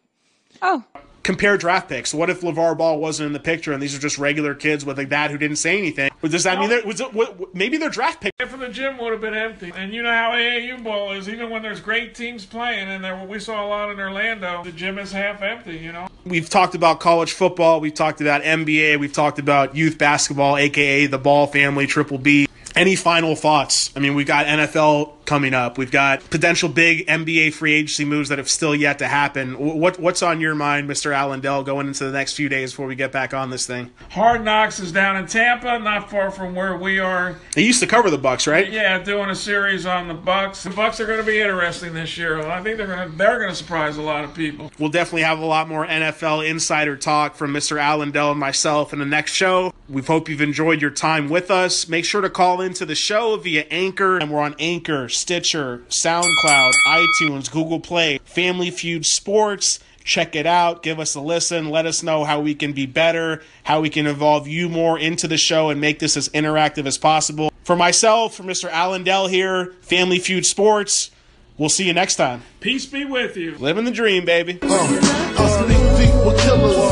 Oh, 0.62 0.84
compare 1.26 1.58
draft 1.58 1.88
picks. 1.88 2.14
What 2.14 2.30
if 2.30 2.42
LeVar 2.42 2.78
Ball 2.78 3.00
wasn't 3.00 3.26
in 3.26 3.32
the 3.32 3.40
picture 3.40 3.72
and 3.72 3.82
these 3.82 3.96
are 3.96 3.98
just 3.98 4.16
regular 4.16 4.54
kids 4.54 4.84
with 4.84 4.96
a 5.00 5.04
dad 5.04 5.32
who 5.32 5.38
didn't 5.38 5.56
say 5.56 5.76
anything? 5.76 6.10
Does 6.22 6.44
that 6.44 6.60
mean 6.60 6.70
that 6.70 6.86
was 6.86 7.00
it, 7.00 7.12
what, 7.12 7.52
maybe 7.52 7.76
their 7.76 7.90
draft 7.90 8.20
pick? 8.20 8.32
If 8.38 8.56
the 8.56 8.68
gym 8.68 8.96
would 8.98 9.10
have 9.10 9.20
been 9.20 9.34
empty, 9.34 9.72
and 9.74 9.92
you 9.92 10.02
know 10.02 10.10
how 10.10 10.30
AAU 10.32 10.82
ball 10.82 11.12
is, 11.12 11.28
even 11.28 11.50
when 11.50 11.62
there's 11.62 11.80
great 11.80 12.14
teams 12.14 12.46
playing, 12.46 12.88
and 12.88 13.02
there 13.02 13.22
we 13.26 13.40
saw 13.40 13.64
a 13.64 13.68
lot 13.68 13.90
in 13.90 13.98
Orlando, 13.98 14.62
the 14.62 14.72
gym 14.72 14.98
is 14.98 15.12
half 15.12 15.42
empty. 15.42 15.76
You 15.76 15.92
know. 15.92 16.08
We've 16.24 16.48
talked 16.48 16.74
about 16.74 17.00
college 17.00 17.32
football. 17.32 17.80
We've 17.80 17.94
talked 17.94 18.20
about 18.20 18.42
NBA. 18.42 18.98
We've 18.98 19.12
talked 19.12 19.38
about 19.38 19.76
youth 19.76 19.98
basketball, 19.98 20.56
aka 20.56 21.06
the 21.06 21.18
Ball 21.18 21.46
family, 21.46 21.86
Triple 21.86 22.18
B. 22.18 22.48
Any 22.76 22.94
final 22.94 23.34
thoughts? 23.34 23.90
I 23.96 24.00
mean, 24.00 24.14
we've 24.14 24.26
got 24.26 24.44
NFL 24.44 25.24
coming 25.24 25.54
up. 25.54 25.78
We've 25.78 25.90
got 25.90 26.28
potential 26.30 26.68
big 26.68 27.06
NBA 27.06 27.54
free 27.54 27.74
agency 27.74 28.04
moves 28.04 28.28
that 28.28 28.38
have 28.38 28.48
still 28.48 28.74
yet 28.74 28.98
to 29.00 29.08
happen. 29.08 29.54
What 29.58 29.98
what's 29.98 30.22
on 30.22 30.40
your 30.40 30.54
mind, 30.54 30.88
Mr. 30.88 31.12
Alan 31.12 31.40
Dell, 31.40 31.62
going 31.62 31.86
into 31.88 32.04
the 32.04 32.12
next 32.12 32.34
few 32.34 32.48
days 32.48 32.72
before 32.72 32.86
we 32.86 32.94
get 32.94 33.12
back 33.12 33.34
on 33.34 33.50
this 33.50 33.66
thing? 33.66 33.90
Hard 34.10 34.44
Knocks 34.44 34.78
is 34.78 34.92
down 34.92 35.16
in 35.16 35.26
Tampa, 35.26 35.78
not 35.78 36.10
far 36.10 36.30
from 36.30 36.54
where 36.54 36.76
we 36.76 36.98
are. 36.98 37.36
They 37.54 37.64
used 37.64 37.80
to 37.80 37.86
cover 37.86 38.10
the 38.10 38.18
Bucs, 38.18 38.50
right? 38.50 38.70
Yeah, 38.70 38.98
doing 38.98 39.30
a 39.30 39.34
series 39.34 39.86
on 39.86 40.08
the 40.08 40.14
Bucs. 40.14 40.62
The 40.62 40.70
Bucs 40.70 41.00
are 41.00 41.06
going 41.06 41.18
to 41.18 41.26
be 41.26 41.40
interesting 41.40 41.94
this 41.94 42.16
year. 42.16 42.40
I 42.40 42.62
think 42.62 42.76
they're 42.76 42.86
going 42.86 43.10
to 43.10 43.16
they're 43.16 43.38
going 43.38 43.50
to 43.50 43.56
surprise 43.56 43.96
a 43.96 44.02
lot 44.02 44.24
of 44.24 44.34
people. 44.34 44.70
We'll 44.78 44.90
definitely 44.90 45.22
have 45.22 45.38
a 45.38 45.46
lot 45.46 45.68
more 45.68 45.86
NFL 45.86 46.48
insider 46.48 46.96
talk 46.96 47.34
from 47.34 47.52
Mr. 47.52 47.80
Alan 47.80 48.10
Dell 48.10 48.30
and 48.30 48.40
myself 48.40 48.92
in 48.92 48.98
the 48.98 49.06
next 49.06 49.32
show. 49.32 49.72
We 49.88 50.02
hope 50.02 50.28
you've 50.28 50.40
enjoyed 50.40 50.82
your 50.82 50.90
time 50.90 51.28
with 51.28 51.50
us. 51.50 51.88
Make 51.88 52.04
sure 52.04 52.20
to 52.20 52.30
call 52.30 52.60
into 52.66 52.84
the 52.84 52.94
show 52.94 53.36
via 53.38 53.62
Anchor, 53.70 54.18
and 54.18 54.30
we're 54.30 54.42
on 54.42 54.54
Anchor, 54.58 55.08
Stitcher, 55.08 55.78
SoundCloud, 55.88 56.72
iTunes, 56.86 57.50
Google 57.50 57.80
Play, 57.80 58.18
Family 58.24 58.70
Feud 58.70 59.06
Sports. 59.06 59.80
Check 60.04 60.36
it 60.36 60.46
out. 60.46 60.82
Give 60.82 61.00
us 61.00 61.14
a 61.14 61.20
listen. 61.20 61.70
Let 61.70 61.86
us 61.86 62.02
know 62.02 62.24
how 62.24 62.40
we 62.40 62.54
can 62.54 62.72
be 62.72 62.84
better, 62.84 63.42
how 63.62 63.80
we 63.80 63.88
can 63.88 64.06
involve 64.06 64.46
you 64.46 64.68
more 64.68 64.98
into 64.98 65.26
the 65.26 65.38
show 65.38 65.70
and 65.70 65.80
make 65.80 66.00
this 66.00 66.16
as 66.16 66.28
interactive 66.30 66.86
as 66.86 66.98
possible. 66.98 67.50
For 67.64 67.76
myself, 67.76 68.34
for 68.34 68.42
Mr. 68.42 68.68
Allen 68.70 69.04
Dell 69.04 69.28
here, 69.28 69.72
Family 69.80 70.18
Feud 70.18 70.44
Sports, 70.44 71.10
we'll 71.56 71.68
see 71.68 71.86
you 71.86 71.94
next 71.94 72.16
time. 72.16 72.42
Peace 72.60 72.86
be 72.86 73.04
with 73.04 73.36
you. 73.36 73.56
Living 73.56 73.84
the 73.84 73.90
dream, 73.90 74.24
baby. 74.24 74.58
I 74.62 76.85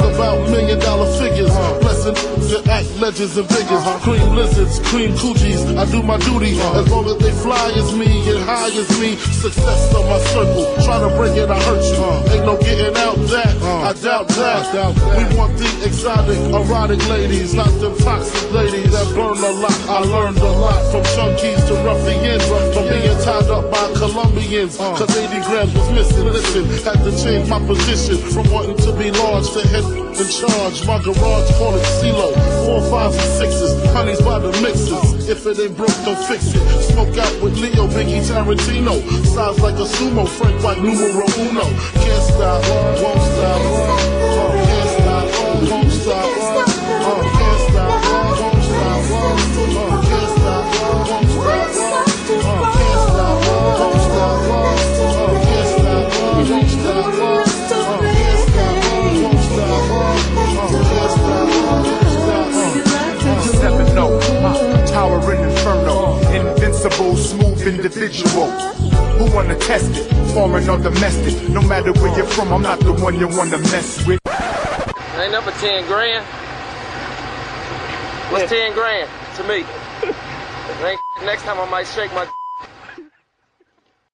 legends 3.05 3.37
and 3.37 3.49
figures. 3.49 3.85
Cream 4.01 4.35
lizards, 4.35 4.81
cream 4.89 5.13
coochies. 5.21 5.61
I 5.77 5.85
do 5.93 6.03
my 6.03 6.17
duty 6.25 6.57
as 6.81 6.89
long 6.89 7.05
as 7.05 7.19
they 7.19 7.33
fly 7.45 7.69
as 7.77 7.93
me 7.93 8.09
and 8.33 8.41
high 8.49 8.73
as 8.73 8.89
me. 8.99 9.17
Success 9.45 9.95
on 9.95 10.09
my 10.09 10.19
circle. 10.33 10.65
Try 10.85 10.97
to 11.05 11.11
bring 11.13 11.37
it, 11.37 11.51
I 11.51 11.61
hurt 11.69 11.85
you. 11.85 12.33
Ain't 12.33 12.47
no 12.49 12.57
getting 12.57 12.97
out 12.97 13.21
that. 13.29 13.53
I 13.61 13.93
doubt 14.01 14.29
that. 14.41 14.65
We 15.21 15.37
want 15.37 15.53
the 15.59 15.69
exotic, 15.85 16.41
erotic 16.49 17.07
ladies, 17.09 17.53
not 17.53 17.69
them 17.81 17.95
toxic 17.99 18.51
ladies 18.53 18.93
that 18.93 19.07
burn 19.15 19.37
a 19.37 19.53
lot. 19.61 19.79
I 19.85 20.01
learned 20.01 20.39
a 20.39 20.53
lot 20.65 20.81
from 20.91 21.05
chunkies 21.13 21.61
to 21.69 21.75
ruffians. 21.85 22.45
From 22.73 22.89
being 22.89 23.19
tied 23.21 23.51
up 23.53 23.71
by 23.71 23.85
Colombians. 24.01 24.81
Uh. 24.81 24.97
Cause 24.97 25.13
80 25.15 25.45
grams 25.45 25.75
was 25.75 25.91
missing. 25.93 26.25
Listen, 26.25 26.65
had 26.89 27.05
to 27.05 27.13
change 27.23 27.51
my 27.51 27.61
position 27.67 28.17
from 28.33 28.51
wanting 28.51 28.79
to 28.79 28.93
be 28.97 29.11
large 29.11 29.51
to 29.53 29.61
in 30.21 30.29
charge. 30.29 30.87
My 30.87 30.99
garage 31.03 31.51
call 31.59 31.75
it 31.75 31.85
CeeLo. 31.99 32.33
Four, 32.65 32.81
fives, 32.91 33.17
and 33.17 33.33
sixes. 33.39 33.73
Honey's 33.93 34.21
by 34.21 34.39
the 34.39 34.51
mixes. 34.63 35.29
If 35.29 35.47
it 35.47 35.59
ain't 35.59 35.77
broke, 35.77 35.97
don't 36.05 36.19
fix 36.27 36.55
it. 36.55 36.63
Smoke 36.93 37.17
out 37.19 37.43
with 37.43 37.59
Leo, 37.59 37.87
Biggie, 37.89 38.23
Tarantino. 38.23 39.01
Size 39.25 39.61
like 39.61 39.75
a 39.75 39.87
sumo, 39.87 40.29
Frank 40.29 40.63
White, 40.63 40.79
numero 40.79 41.27
uno. 41.39 41.65
Can't 42.05 42.23
stop, 42.23 42.63
smooth. 67.95 68.51
Who 69.19 69.35
wanna 69.35 69.57
test 69.59 69.91
it? 69.93 70.05
Foreign 70.35 70.69
or 70.69 70.79
domestic? 70.79 71.49
No 71.49 71.63
matter 71.63 71.93
where 71.93 72.17
you're 72.17 72.27
from, 72.27 72.53
I'm 72.53 72.63
not 72.63 72.81
the 72.81 72.93
one 72.93 73.19
you 73.19 73.29
wanna 73.29 73.59
mess 73.59 74.05
with. 74.07 74.21
Ain't 75.17 75.31
number 75.33 75.53
10 75.53 75.87
grand. 75.87 76.25
What's 78.33 78.51
10 78.51 78.73
grand 78.75 79.09
to 79.37 79.45
me? 79.45 79.65
Ain't- 80.85 81.01
Next 81.25 81.43
time 81.45 81.59
I 81.61 81.71
might 81.71 81.87
shake 81.87 82.13
my 82.15 82.27